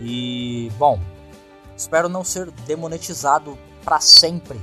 [0.00, 1.00] E, bom,
[1.76, 4.60] espero não ser demonetizado para sempre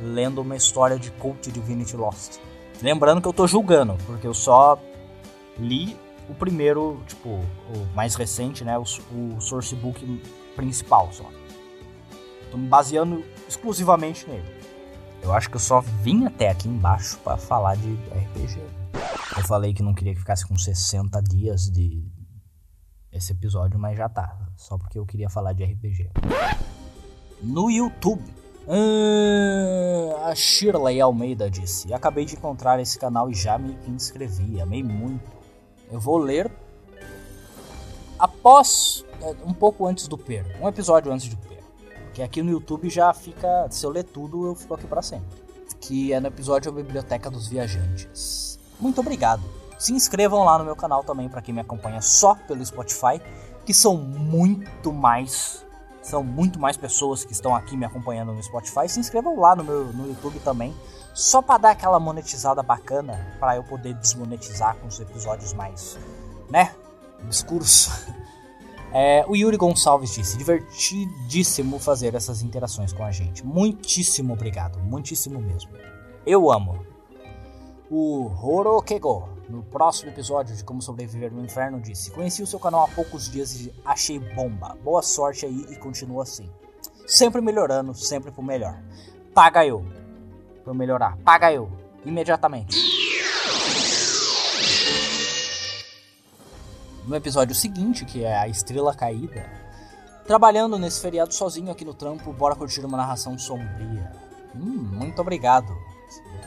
[0.00, 2.38] lendo uma história de Cult Divinity Lost.
[2.82, 4.78] Lembrando que eu tô julgando, porque eu só
[5.58, 5.96] li
[6.28, 8.78] o primeiro, tipo, o mais recente, né?
[8.78, 10.22] O, o source book
[10.54, 11.24] principal só.
[12.50, 14.48] Tô me baseando exclusivamente nele.
[15.22, 18.60] Eu acho que eu só vim até aqui embaixo para falar de RPG.
[19.36, 22.04] Eu falei que não queria que ficasse com 60 dias de
[23.12, 24.36] esse episódio, mas já tá.
[24.56, 26.10] Só porque eu queria falar de RPG.
[27.42, 28.22] No YouTube.
[30.24, 34.60] a Shirley Almeida disse: Acabei de encontrar esse canal e já me inscrevi.
[34.60, 35.30] Amei muito.
[35.90, 36.50] Eu vou ler
[38.18, 40.44] após, é, um pouco antes do Per.
[40.60, 41.57] Um episódio antes do Per.
[42.18, 43.68] Porque aqui no YouTube já fica.
[43.70, 45.28] Se eu ler tudo, eu fico aqui para sempre.
[45.80, 48.48] Que é no episódio A Biblioteca dos Viajantes
[48.80, 49.42] muito obrigado.
[49.78, 53.20] Se inscrevam lá no meu canal também para quem me acompanha só pelo Spotify,
[53.64, 55.64] que são muito mais
[56.00, 58.88] são muito mais pessoas que estão aqui me acompanhando no Spotify.
[58.88, 60.74] Se inscrevam lá no meu no YouTube também,
[61.12, 65.98] só para dar aquela monetizada bacana, para eu poder desmonetizar com os episódios mais,
[66.48, 66.74] né,
[67.22, 67.90] obscuros.
[68.92, 73.44] É, o Yuri Gonçalves disse: divertidíssimo fazer essas interações com a gente.
[73.44, 75.70] Muitíssimo obrigado, muitíssimo mesmo.
[76.26, 76.86] Eu amo
[77.90, 82.84] o Horokego, no próximo episódio de Como Sobreviver no Inferno, disse: Conheci o seu canal
[82.84, 84.76] há poucos dias e achei bomba.
[84.82, 86.50] Boa sorte aí e continua assim.
[87.06, 88.78] Sempre melhorando, sempre pro melhor.
[89.32, 89.84] Paga eu
[90.64, 91.16] pra melhorar.
[91.24, 91.70] Paga eu,
[92.04, 92.87] imediatamente.
[97.08, 99.50] No episódio seguinte, que é a Estrela Caída,
[100.26, 104.12] trabalhando nesse feriado sozinho aqui no trampo, bora curtir uma narração sombria.
[104.54, 105.74] Hum, muito obrigado.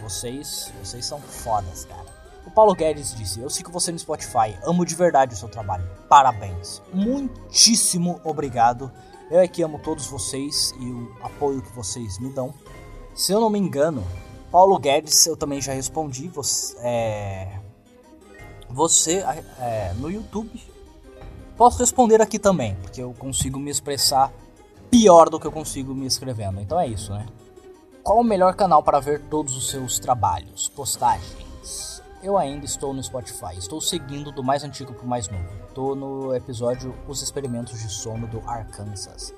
[0.03, 2.05] Vocês, vocês são fodas, cara.
[2.45, 5.89] O Paulo Guedes disse: Eu sigo você no Spotify, amo de verdade o seu trabalho.
[6.07, 6.79] Parabéns.
[6.93, 8.91] Muitíssimo obrigado.
[9.31, 12.53] Eu é que amo todos vocês e o apoio que vocês me dão.
[13.15, 14.05] Se eu não me engano,
[14.51, 16.27] Paulo Guedes, eu também já respondi.
[16.27, 17.60] Você, é,
[18.71, 19.23] você
[19.59, 20.49] é, no YouTube.
[21.57, 24.31] Posso responder aqui também, porque eu consigo me expressar
[24.89, 26.59] pior do que eu consigo me escrevendo.
[26.59, 27.25] Então é isso, né?
[28.03, 32.01] Qual o melhor canal para ver todos os seus trabalhos, postagens?
[32.23, 33.57] Eu ainda estou no Spotify.
[33.57, 35.47] Estou seguindo do mais antigo para o mais novo.
[35.67, 39.33] Estou no episódio Os Experimentos de Sono do Arkansas.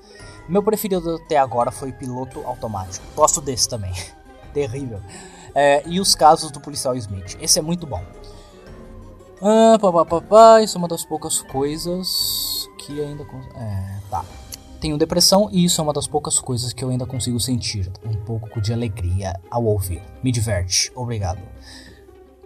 [0.48, 3.04] Meu preferido até agora foi Piloto Automático.
[3.14, 3.92] Gosto desse também.
[4.52, 5.00] Terrível.
[5.54, 7.36] É, e os casos do policial Smith.
[7.40, 8.02] Esse é muito bom.
[9.46, 13.24] Ah, isso é uma das poucas coisas que ainda.
[13.54, 14.24] É, tá.
[14.80, 18.14] Tenho depressão e isso é uma das poucas coisas que eu ainda consigo sentir um
[18.24, 20.02] pouco de alegria ao ouvir.
[20.22, 20.90] Me diverte.
[20.94, 21.42] Obrigado.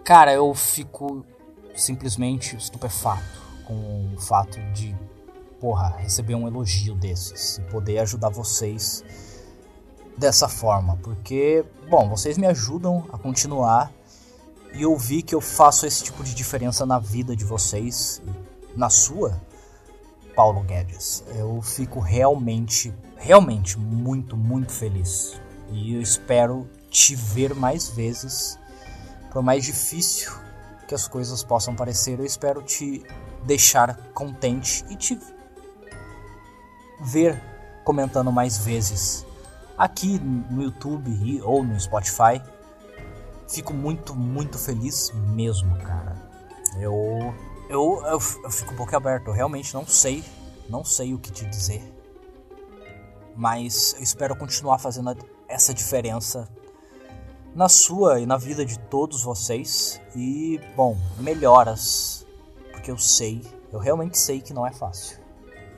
[0.03, 1.25] Cara, eu fico
[1.73, 4.93] simplesmente estupefato com o fato de,
[5.61, 9.05] porra, receber um elogio desses e poder ajudar vocês
[10.17, 13.89] dessa forma, porque, bom, vocês me ajudam a continuar
[14.73, 18.21] e ouvir que eu faço esse tipo de diferença na vida de vocês,
[18.75, 19.39] na sua,
[20.35, 21.23] Paulo Guedes.
[21.35, 25.39] Eu fico realmente, realmente muito, muito feliz.
[25.71, 28.57] E eu espero te ver mais vezes.
[29.31, 30.31] Por mais difícil
[30.87, 33.03] que as coisas possam parecer, eu espero te
[33.43, 35.19] deixar contente e te
[37.01, 37.41] ver
[37.83, 39.25] comentando mais vezes
[39.77, 42.41] aqui no YouTube ou no Spotify
[43.49, 46.15] fico muito, muito feliz mesmo, cara.
[46.77, 47.33] Eu,
[47.67, 49.27] eu, eu, eu fico um pouco aberto.
[49.27, 50.23] Eu realmente não sei,
[50.69, 51.83] não sei o que te dizer.
[53.35, 55.15] Mas eu espero continuar fazendo
[55.47, 56.47] essa diferença
[57.55, 59.99] na sua e na vida de todos vocês.
[60.15, 62.25] E, bom, melhoras.
[62.71, 63.41] Porque eu sei,
[63.71, 65.17] eu realmente sei que não é fácil.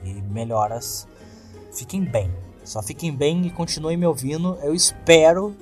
[0.04, 1.08] E melhoras.
[1.72, 2.30] Fiquem bem.
[2.64, 4.58] Só fiquem bem e continuem me ouvindo.
[4.62, 5.56] Eu espero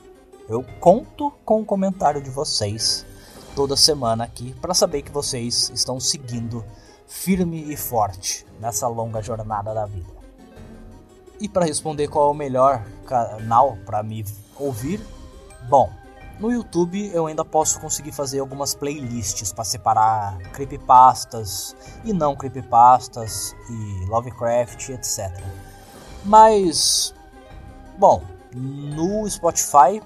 [0.51, 3.07] eu conto com o comentário de vocês
[3.55, 6.65] toda semana aqui para saber que vocês estão seguindo
[7.07, 10.11] firme e forte nessa longa jornada da vida.
[11.41, 14.25] E para responder qual é o melhor canal para me
[14.59, 15.01] ouvir,
[15.69, 15.89] bom,
[16.41, 23.55] no YouTube eu ainda posso conseguir fazer algumas playlists para separar creepypastas e não creepypastas
[23.71, 25.31] e Lovecraft, etc.
[26.25, 27.15] Mas,
[27.97, 28.23] bom,
[28.53, 30.03] no Spotify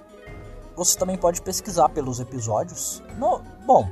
[0.76, 3.02] você também pode pesquisar pelos episódios.
[3.16, 3.88] No, bom,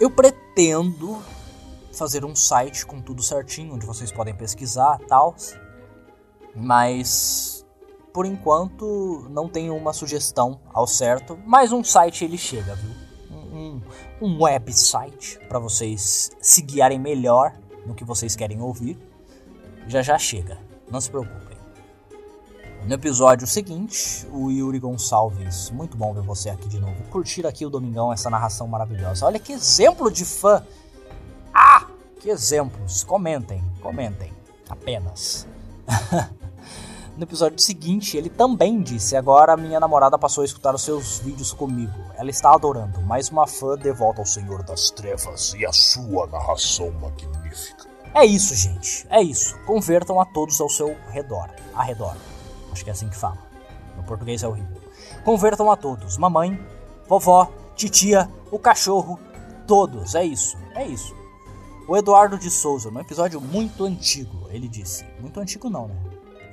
[0.00, 1.22] eu pretendo
[1.92, 5.34] fazer um site com tudo certinho, onde vocês podem pesquisar tal.
[6.54, 7.60] Mas
[8.12, 11.38] por enquanto não tenho uma sugestão ao certo.
[11.44, 12.90] Mas um site ele chega, viu?
[13.30, 13.80] Um,
[14.20, 17.54] um website para vocês se guiarem melhor
[17.86, 18.98] no que vocês querem ouvir.
[19.86, 20.58] Já já chega,
[20.90, 21.49] não se preocupe.
[22.86, 26.96] No episódio seguinte, o Yuri Gonçalves, muito bom ver você aqui de novo.
[27.10, 29.26] Curtir aqui o Domingão, essa narração maravilhosa.
[29.26, 30.64] Olha que exemplo de fã!
[31.52, 31.86] Ah,
[32.18, 33.04] que exemplos!
[33.04, 34.32] Comentem, comentem,
[34.68, 35.46] apenas.
[37.16, 41.52] no episódio seguinte, ele também disse: Agora minha namorada passou a escutar os seus vídeos
[41.52, 41.94] comigo.
[42.16, 43.02] Ela está adorando.
[43.02, 47.86] Mais uma fã de volta ao Senhor das Trevas e a sua narração magnífica.
[48.14, 49.06] É isso, gente.
[49.10, 49.56] É isso.
[49.66, 51.48] Convertam a todos ao seu redor.
[51.74, 52.16] A redor.
[52.72, 53.38] Acho que é assim que fala.
[53.96, 54.80] No português é horrível.
[55.24, 56.58] Convertam a todos: mamãe,
[57.08, 59.18] vovó, titia, o cachorro,
[59.66, 60.14] todos.
[60.14, 60.56] É isso.
[60.74, 61.14] É isso.
[61.88, 65.96] O Eduardo de Souza, num episódio muito antigo, ele disse: Muito antigo não, né?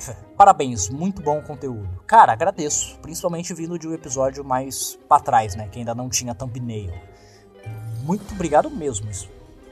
[0.37, 1.89] Parabéns, muito bom conteúdo.
[2.05, 6.35] Cara, agradeço, principalmente vindo de um episódio mais para trás, né, que ainda não tinha
[6.35, 6.93] thumbnail.
[8.03, 9.09] Muito obrigado mesmo.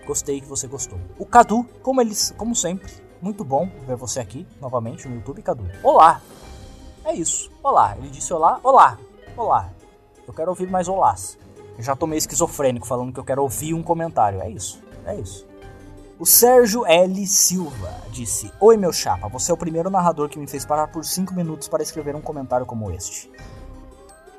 [0.05, 0.99] Gostei que você gostou.
[1.17, 2.91] O Cadu, como eles, como sempre,
[3.25, 5.67] muito bom ver você aqui novamente no YouTube, Cadu.
[5.81, 6.21] Olá!
[7.03, 7.51] É isso.
[7.63, 7.95] Olá.
[7.97, 8.59] Ele disse olá.
[8.63, 8.99] Olá.
[9.35, 9.73] Olá.
[10.27, 11.35] Eu quero ouvir mais olás.
[11.75, 14.41] Eu já tô meio esquizofrênico falando que eu quero ouvir um comentário.
[14.43, 14.79] É isso.
[15.07, 15.43] É isso.
[16.19, 17.25] O Sérgio L.
[17.25, 21.03] Silva disse: Oi, meu chapa, você é o primeiro narrador que me fez parar por
[21.03, 23.31] 5 minutos para escrever um comentário como este.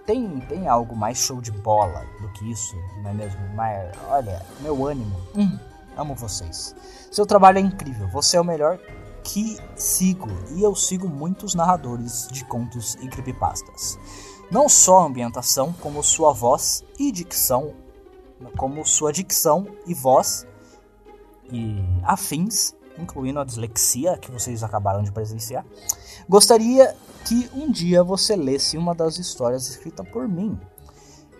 [0.06, 3.40] Tem, tem algo mais show de bola do que isso, não é mesmo?
[3.56, 5.16] Mas, olha, meu ânimo.
[5.34, 5.58] Hum,
[5.96, 6.74] amo vocês.
[7.10, 8.78] Seu trabalho é incrível, você é o melhor
[9.22, 13.98] que sigo e eu sigo muitos narradores de contos e creepypastas.
[14.50, 17.74] Não só a ambientação, como sua voz e dicção,
[18.56, 20.46] como sua dicção e voz
[21.50, 25.64] e afins, incluindo a dislexia que vocês acabaram de presenciar.
[26.28, 26.94] Gostaria
[27.24, 30.58] que um dia você lesse uma das histórias escritas por mim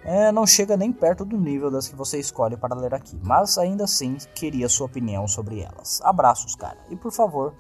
[0.07, 3.59] é, não chega nem perto do nível das que você escolhe para ler aqui, mas
[3.59, 6.01] ainda assim queria sua opinião sobre elas.
[6.05, 7.53] Abraços, cara, e por favor,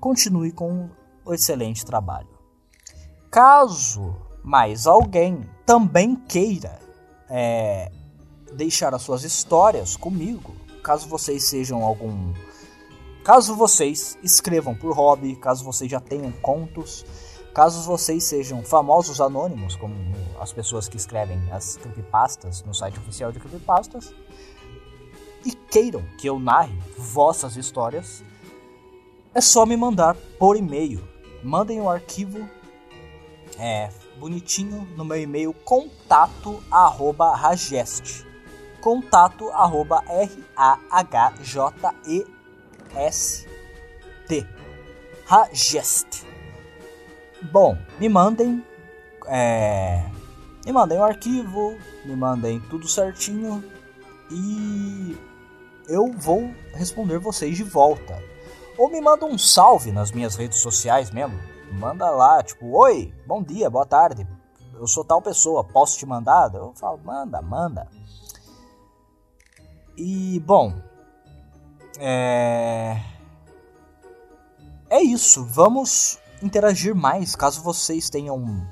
[0.00, 0.90] continue com
[1.24, 2.36] o excelente trabalho.
[3.30, 6.80] Caso mais alguém também queira
[7.30, 7.92] é,
[8.52, 12.34] deixar as suas histórias comigo, caso vocês sejam algum.
[13.22, 17.06] Caso vocês escrevam por hobby, caso vocês já tenham contos,
[17.54, 19.94] caso vocês sejam famosos anônimos, como
[20.40, 24.12] as pessoas que escrevem as creepypastas no site oficial de creepypastas,
[25.46, 28.24] e queiram que eu narre vossas histórias,
[29.32, 31.06] é só me mandar por e-mail.
[31.44, 32.48] Mandem o um arquivo
[33.58, 33.88] é,
[34.18, 38.26] bonitinho no meu e-mail contato arroba ragest.
[38.80, 40.74] Contato arroba R-A-H-J-E-S-T
[45.26, 46.33] ragest
[47.52, 48.64] bom me mandem
[49.26, 50.04] é,
[50.64, 53.64] me mandem o arquivo me mandem tudo certinho
[54.30, 55.16] e
[55.88, 58.22] eu vou responder vocês de volta
[58.76, 63.42] ou me manda um salve nas minhas redes sociais mesmo manda lá, tipo, oi, bom
[63.42, 64.26] dia, boa tarde,
[64.74, 66.52] eu sou tal pessoa, posso te mandar?
[66.54, 67.88] Eu falo, manda, manda.
[69.96, 70.74] E, bom,
[71.98, 73.00] é.
[74.90, 78.68] É isso, vamos interagir mais caso vocês tenham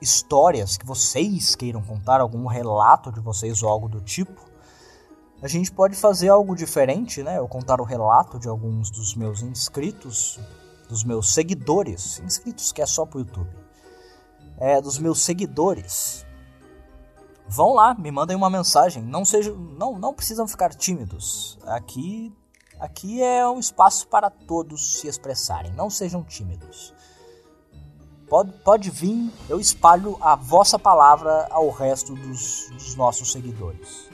[0.00, 4.42] histórias que vocês queiram contar, algum relato de vocês ou algo do tipo.
[5.40, 7.38] A gente pode fazer algo diferente, né?
[7.38, 10.38] Eu contar o relato de alguns dos meus inscritos
[10.88, 13.48] dos meus seguidores, inscritos que é só pro YouTube,
[14.58, 16.26] é, dos meus seguidores,
[17.48, 19.02] vão lá, me mandem uma mensagem.
[19.02, 21.58] Não sejam, não, não precisam ficar tímidos.
[21.66, 22.32] Aqui,
[22.78, 25.72] aqui é um espaço para todos se expressarem.
[25.72, 26.92] Não sejam tímidos.
[28.32, 34.08] Pode, pode vir, eu espalho a vossa palavra ao resto dos, dos nossos seguidores.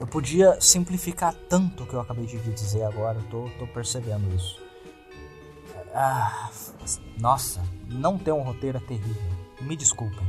[0.00, 4.34] Eu podia simplificar tanto o que eu acabei de dizer agora, eu tô, tô percebendo
[4.34, 4.58] isso.
[5.94, 6.48] Ah,
[7.18, 9.32] nossa, não ter um roteiro é terrível.
[9.60, 10.26] Me desculpem.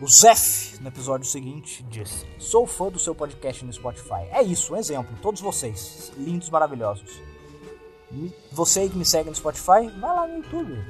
[0.00, 4.26] O Zef, no episódio seguinte, disse: Sou fã do seu podcast no Spotify.
[4.30, 5.14] É isso, um exemplo.
[5.20, 7.33] Todos vocês, lindos, maravilhosos.
[8.52, 10.84] Você que me segue no Spotify, vai lá no YouTube.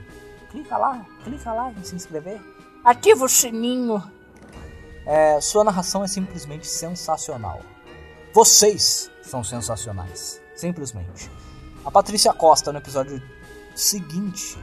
[0.50, 2.40] Clica lá, clica lá em se inscrever.
[2.84, 4.02] Ativa o sininho.
[5.06, 7.60] É, sua narração é simplesmente sensacional.
[8.32, 10.40] Vocês são sensacionais.
[10.54, 11.30] Simplesmente.
[11.84, 13.22] A Patrícia Costa, no episódio
[13.74, 14.58] seguinte.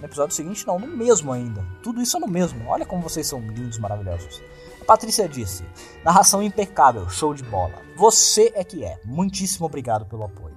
[0.00, 1.64] No episódio seguinte, não, no mesmo ainda.
[1.82, 2.68] Tudo isso é no mesmo.
[2.68, 4.42] Olha como vocês são lindos, maravilhosos.
[4.80, 5.64] A Patrícia disse:
[6.04, 7.74] narração impecável, show de bola.
[7.96, 8.98] Você é que é.
[9.04, 10.51] Muitíssimo obrigado pelo apoio.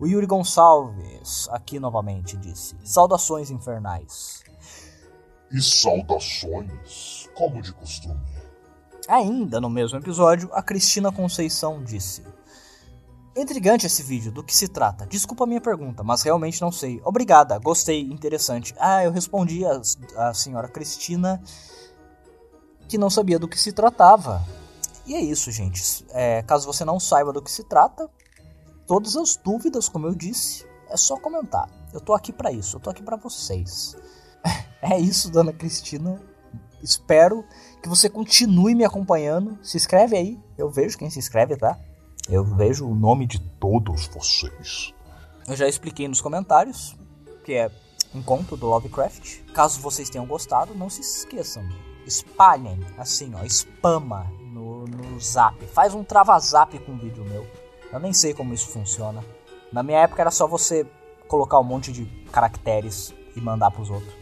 [0.00, 4.42] O Yuri Gonçalves, aqui novamente, disse: Saudações infernais.
[5.52, 8.18] E saudações, como de costume.
[9.06, 12.24] Ainda no mesmo episódio, a Cristina Conceição disse:
[13.36, 15.06] Intrigante esse vídeo, do que se trata?
[15.06, 17.02] Desculpa a minha pergunta, mas realmente não sei.
[17.04, 18.74] Obrigada, gostei, interessante.
[18.78, 19.82] Ah, eu respondi a,
[20.16, 21.42] a senhora Cristina
[22.88, 24.42] que não sabia do que se tratava.
[25.04, 26.06] E é isso, gente.
[26.08, 28.08] É, caso você não saiba do que se trata,
[28.90, 31.70] todas as dúvidas, como eu disse, é só comentar.
[31.92, 33.96] Eu tô aqui para isso, eu tô aqui para vocês.
[34.82, 36.18] É isso, dona Cristina.
[36.82, 37.44] Espero
[37.82, 39.58] que você continue me acompanhando.
[39.62, 41.78] Se inscreve aí, eu vejo quem se inscreve, tá?
[42.30, 44.94] Eu vejo o nome de todos vocês.
[45.46, 46.96] Eu já expliquei nos comentários,
[47.44, 47.70] que é
[48.14, 49.42] um conto do Lovecraft.
[49.52, 51.62] Caso vocês tenham gostado, não se esqueçam.
[52.06, 55.62] Espalhem, assim, ó, spama no, no zap.
[55.66, 57.46] Faz um trava-zap com um vídeo meu.
[57.92, 59.24] Eu nem sei como isso funciona.
[59.72, 60.86] Na minha época era só você
[61.26, 64.12] colocar um monte de caracteres e mandar pros outros.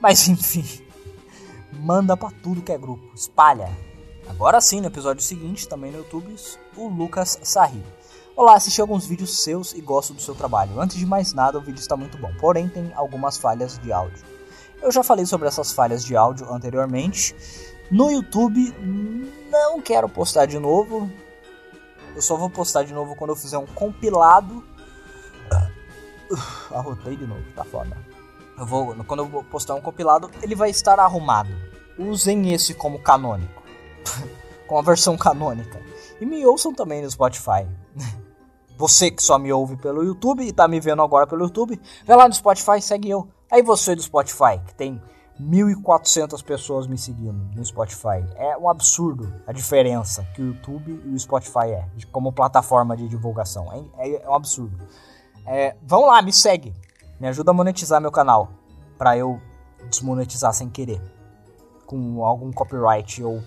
[0.00, 0.64] Mas enfim,
[1.72, 3.04] manda para tudo que é grupo.
[3.14, 3.70] Espalha.
[4.28, 6.34] Agora sim, no episódio seguinte, também no YouTube,
[6.76, 7.82] o Lucas Sarri.
[8.36, 10.80] Olá, assisti alguns vídeos seus e gosto do seu trabalho.
[10.80, 14.24] Antes de mais nada, o vídeo está muito bom, porém tem algumas falhas de áudio.
[14.80, 17.34] Eu já falei sobre essas falhas de áudio anteriormente.
[17.90, 18.72] No YouTube,
[19.50, 21.10] não quero postar de novo.
[22.14, 24.64] Eu só vou postar de novo quando eu fizer um compilado.
[26.30, 27.96] Uh, arrotei de novo, tá foda.
[28.58, 31.50] Eu vou, quando eu postar um compilado, ele vai estar arrumado.
[31.98, 33.62] Usem esse como canônico.
[34.70, 35.82] com a versão canônica.
[36.20, 37.66] E me ouçam também no Spotify.
[38.78, 42.16] Você que só me ouve pelo YouTube e tá me vendo agora pelo YouTube, vai
[42.16, 43.28] lá no Spotify, segue eu.
[43.50, 45.02] Aí você do Spotify, que tem
[45.40, 48.24] 1.400 pessoas me seguindo no Spotify.
[48.36, 53.08] É um absurdo a diferença que o YouTube e o Spotify é, como plataforma de
[53.08, 53.72] divulgação.
[53.72, 54.76] É, é, é um absurdo.
[55.46, 56.74] É, vão lá, me segue.
[57.18, 58.50] Me ajuda a monetizar meu canal.
[58.98, 59.40] Pra eu
[59.88, 61.00] desmonetizar sem querer.
[61.86, 63.42] Com algum copyright ou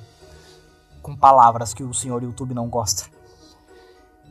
[1.02, 3.06] com palavras que o senhor YouTube não gosta.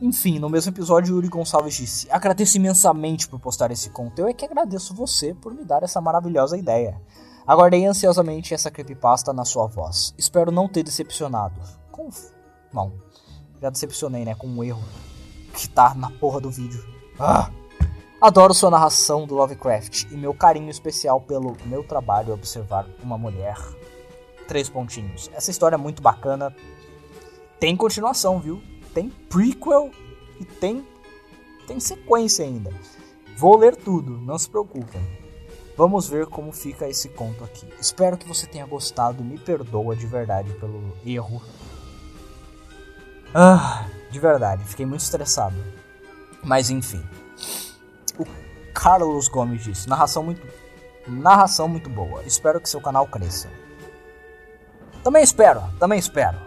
[0.01, 4.19] Enfim, no mesmo episódio, Yuri Gonçalves disse: Agradeço imensamente por postar esse conto.
[4.19, 6.99] Eu é que agradeço você por me dar essa maravilhosa ideia.
[7.45, 10.13] Aguardei ansiosamente essa creepypasta na sua voz.
[10.17, 11.59] Espero não ter decepcionado.
[11.91, 12.09] Com...
[12.73, 12.93] Não.
[13.61, 14.35] Já decepcionei, né?
[14.35, 14.83] Com um erro
[15.53, 16.83] que tá na porra do vídeo.
[17.19, 17.49] Ah!
[18.21, 23.57] Adoro sua narração do Lovecraft e meu carinho especial pelo meu trabalho observar uma mulher.
[24.47, 25.29] Três pontinhos.
[25.33, 26.55] Essa história é muito bacana.
[27.59, 28.61] Tem continuação, viu?
[28.93, 29.91] Tem prequel
[30.39, 30.87] e tem
[31.67, 32.71] tem sequência ainda.
[33.37, 35.01] Vou ler tudo, não se preocupem.
[35.75, 37.67] Vamos ver como fica esse conto aqui.
[37.79, 41.41] Espero que você tenha gostado me perdoa de verdade pelo erro.
[43.33, 45.55] Ah, de verdade, fiquei muito estressado.
[46.43, 47.03] Mas enfim.
[48.19, 48.25] O
[48.73, 50.45] Carlos Gomes disse: narração muito,
[51.07, 52.23] narração muito boa.
[52.23, 53.49] Espero que seu canal cresça.
[55.03, 56.37] Também espero, também espero.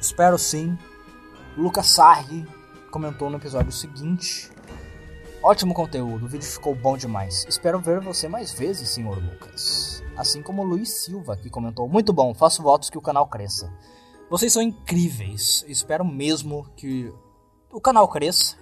[0.00, 0.76] Espero sim.
[1.56, 2.46] Lucas Sarri
[2.90, 4.51] comentou no episódio seguinte
[5.44, 7.44] Ótimo conteúdo, o vídeo ficou bom demais.
[7.48, 10.00] Espero ver você mais vezes, senhor Lucas.
[10.16, 13.68] Assim como o Luiz Silva, que comentou: Muito bom, faço votos que o canal cresça.
[14.30, 15.64] Vocês são incríveis.
[15.66, 17.12] Espero mesmo que
[17.72, 18.56] o canal cresça.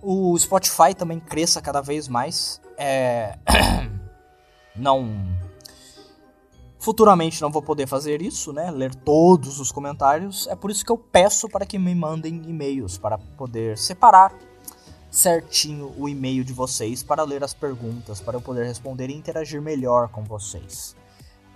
[0.00, 2.60] O Spotify também cresça cada vez mais.
[2.76, 3.36] É.
[4.76, 5.26] não.
[6.78, 8.70] Futuramente não vou poder fazer isso, né?
[8.70, 10.46] Ler todos os comentários.
[10.46, 14.32] É por isso que eu peço para que me mandem e-mails para poder separar
[15.10, 19.60] certinho o e-mail de vocês para ler as perguntas, para eu poder responder e interagir
[19.60, 20.94] melhor com vocês.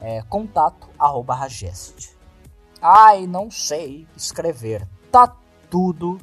[0.00, 0.88] É, contato.
[2.80, 4.86] Ai, não sei escrever.
[5.10, 5.36] Tá
[5.70, 6.18] tudo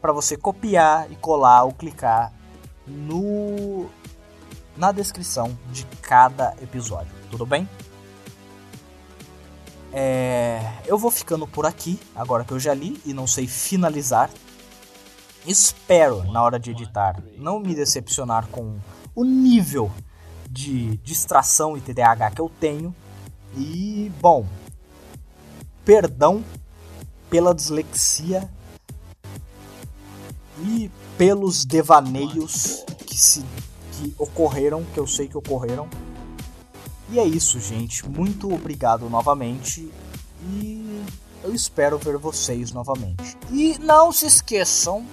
[0.00, 2.32] para você copiar e colar ou clicar
[2.86, 3.90] no
[4.76, 7.12] na descrição de cada episódio.
[7.30, 7.68] Tudo bem?
[9.92, 14.30] É, eu vou ficando por aqui, agora que eu já li e não sei finalizar
[15.46, 18.78] espero, na hora de editar, não me decepcionar com
[19.14, 19.90] o nível
[20.50, 22.94] de distração e TDAH que eu tenho.
[23.56, 24.46] E, bom,
[25.84, 26.44] perdão
[27.30, 28.48] pela dislexia
[30.62, 33.44] e pelos devaneios que se
[33.92, 35.88] que ocorreram, que eu sei que ocorreram.
[37.10, 38.08] E é isso, gente.
[38.08, 39.90] Muito obrigado novamente
[40.42, 41.04] e
[41.42, 43.36] eu espero ver vocês novamente.
[43.50, 45.04] E não se esqueçam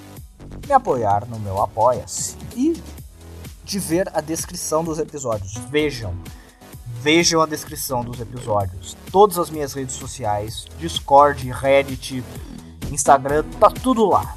[0.65, 2.81] me apoiar no meu Apoia-se e
[3.63, 5.53] de ver a descrição dos episódios.
[5.69, 6.13] Vejam,
[7.01, 8.95] vejam a descrição dos episódios.
[9.11, 12.23] Todas as minhas redes sociais, Discord, Reddit,
[12.91, 14.35] Instagram, tá tudo lá.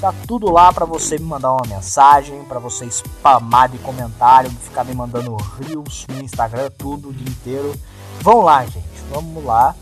[0.00, 4.84] Tá tudo lá para você me mandar uma mensagem, para você spamar de comentário, ficar
[4.84, 7.72] me mandando reels no Instagram, tudo o dia inteiro.
[8.20, 8.88] Vão lá, gente.
[9.10, 9.76] Vamos lá.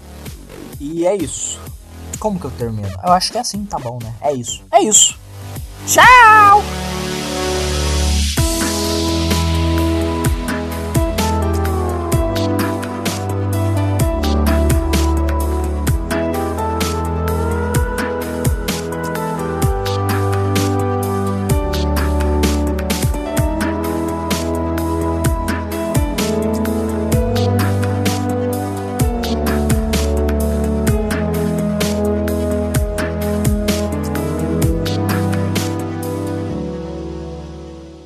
[0.79, 1.59] E é isso.
[2.19, 2.89] Como que eu termino?
[3.03, 4.15] Eu acho que é assim, tá bom, né?
[4.21, 4.63] É isso.
[4.71, 5.19] É isso.
[5.87, 6.90] Tchau!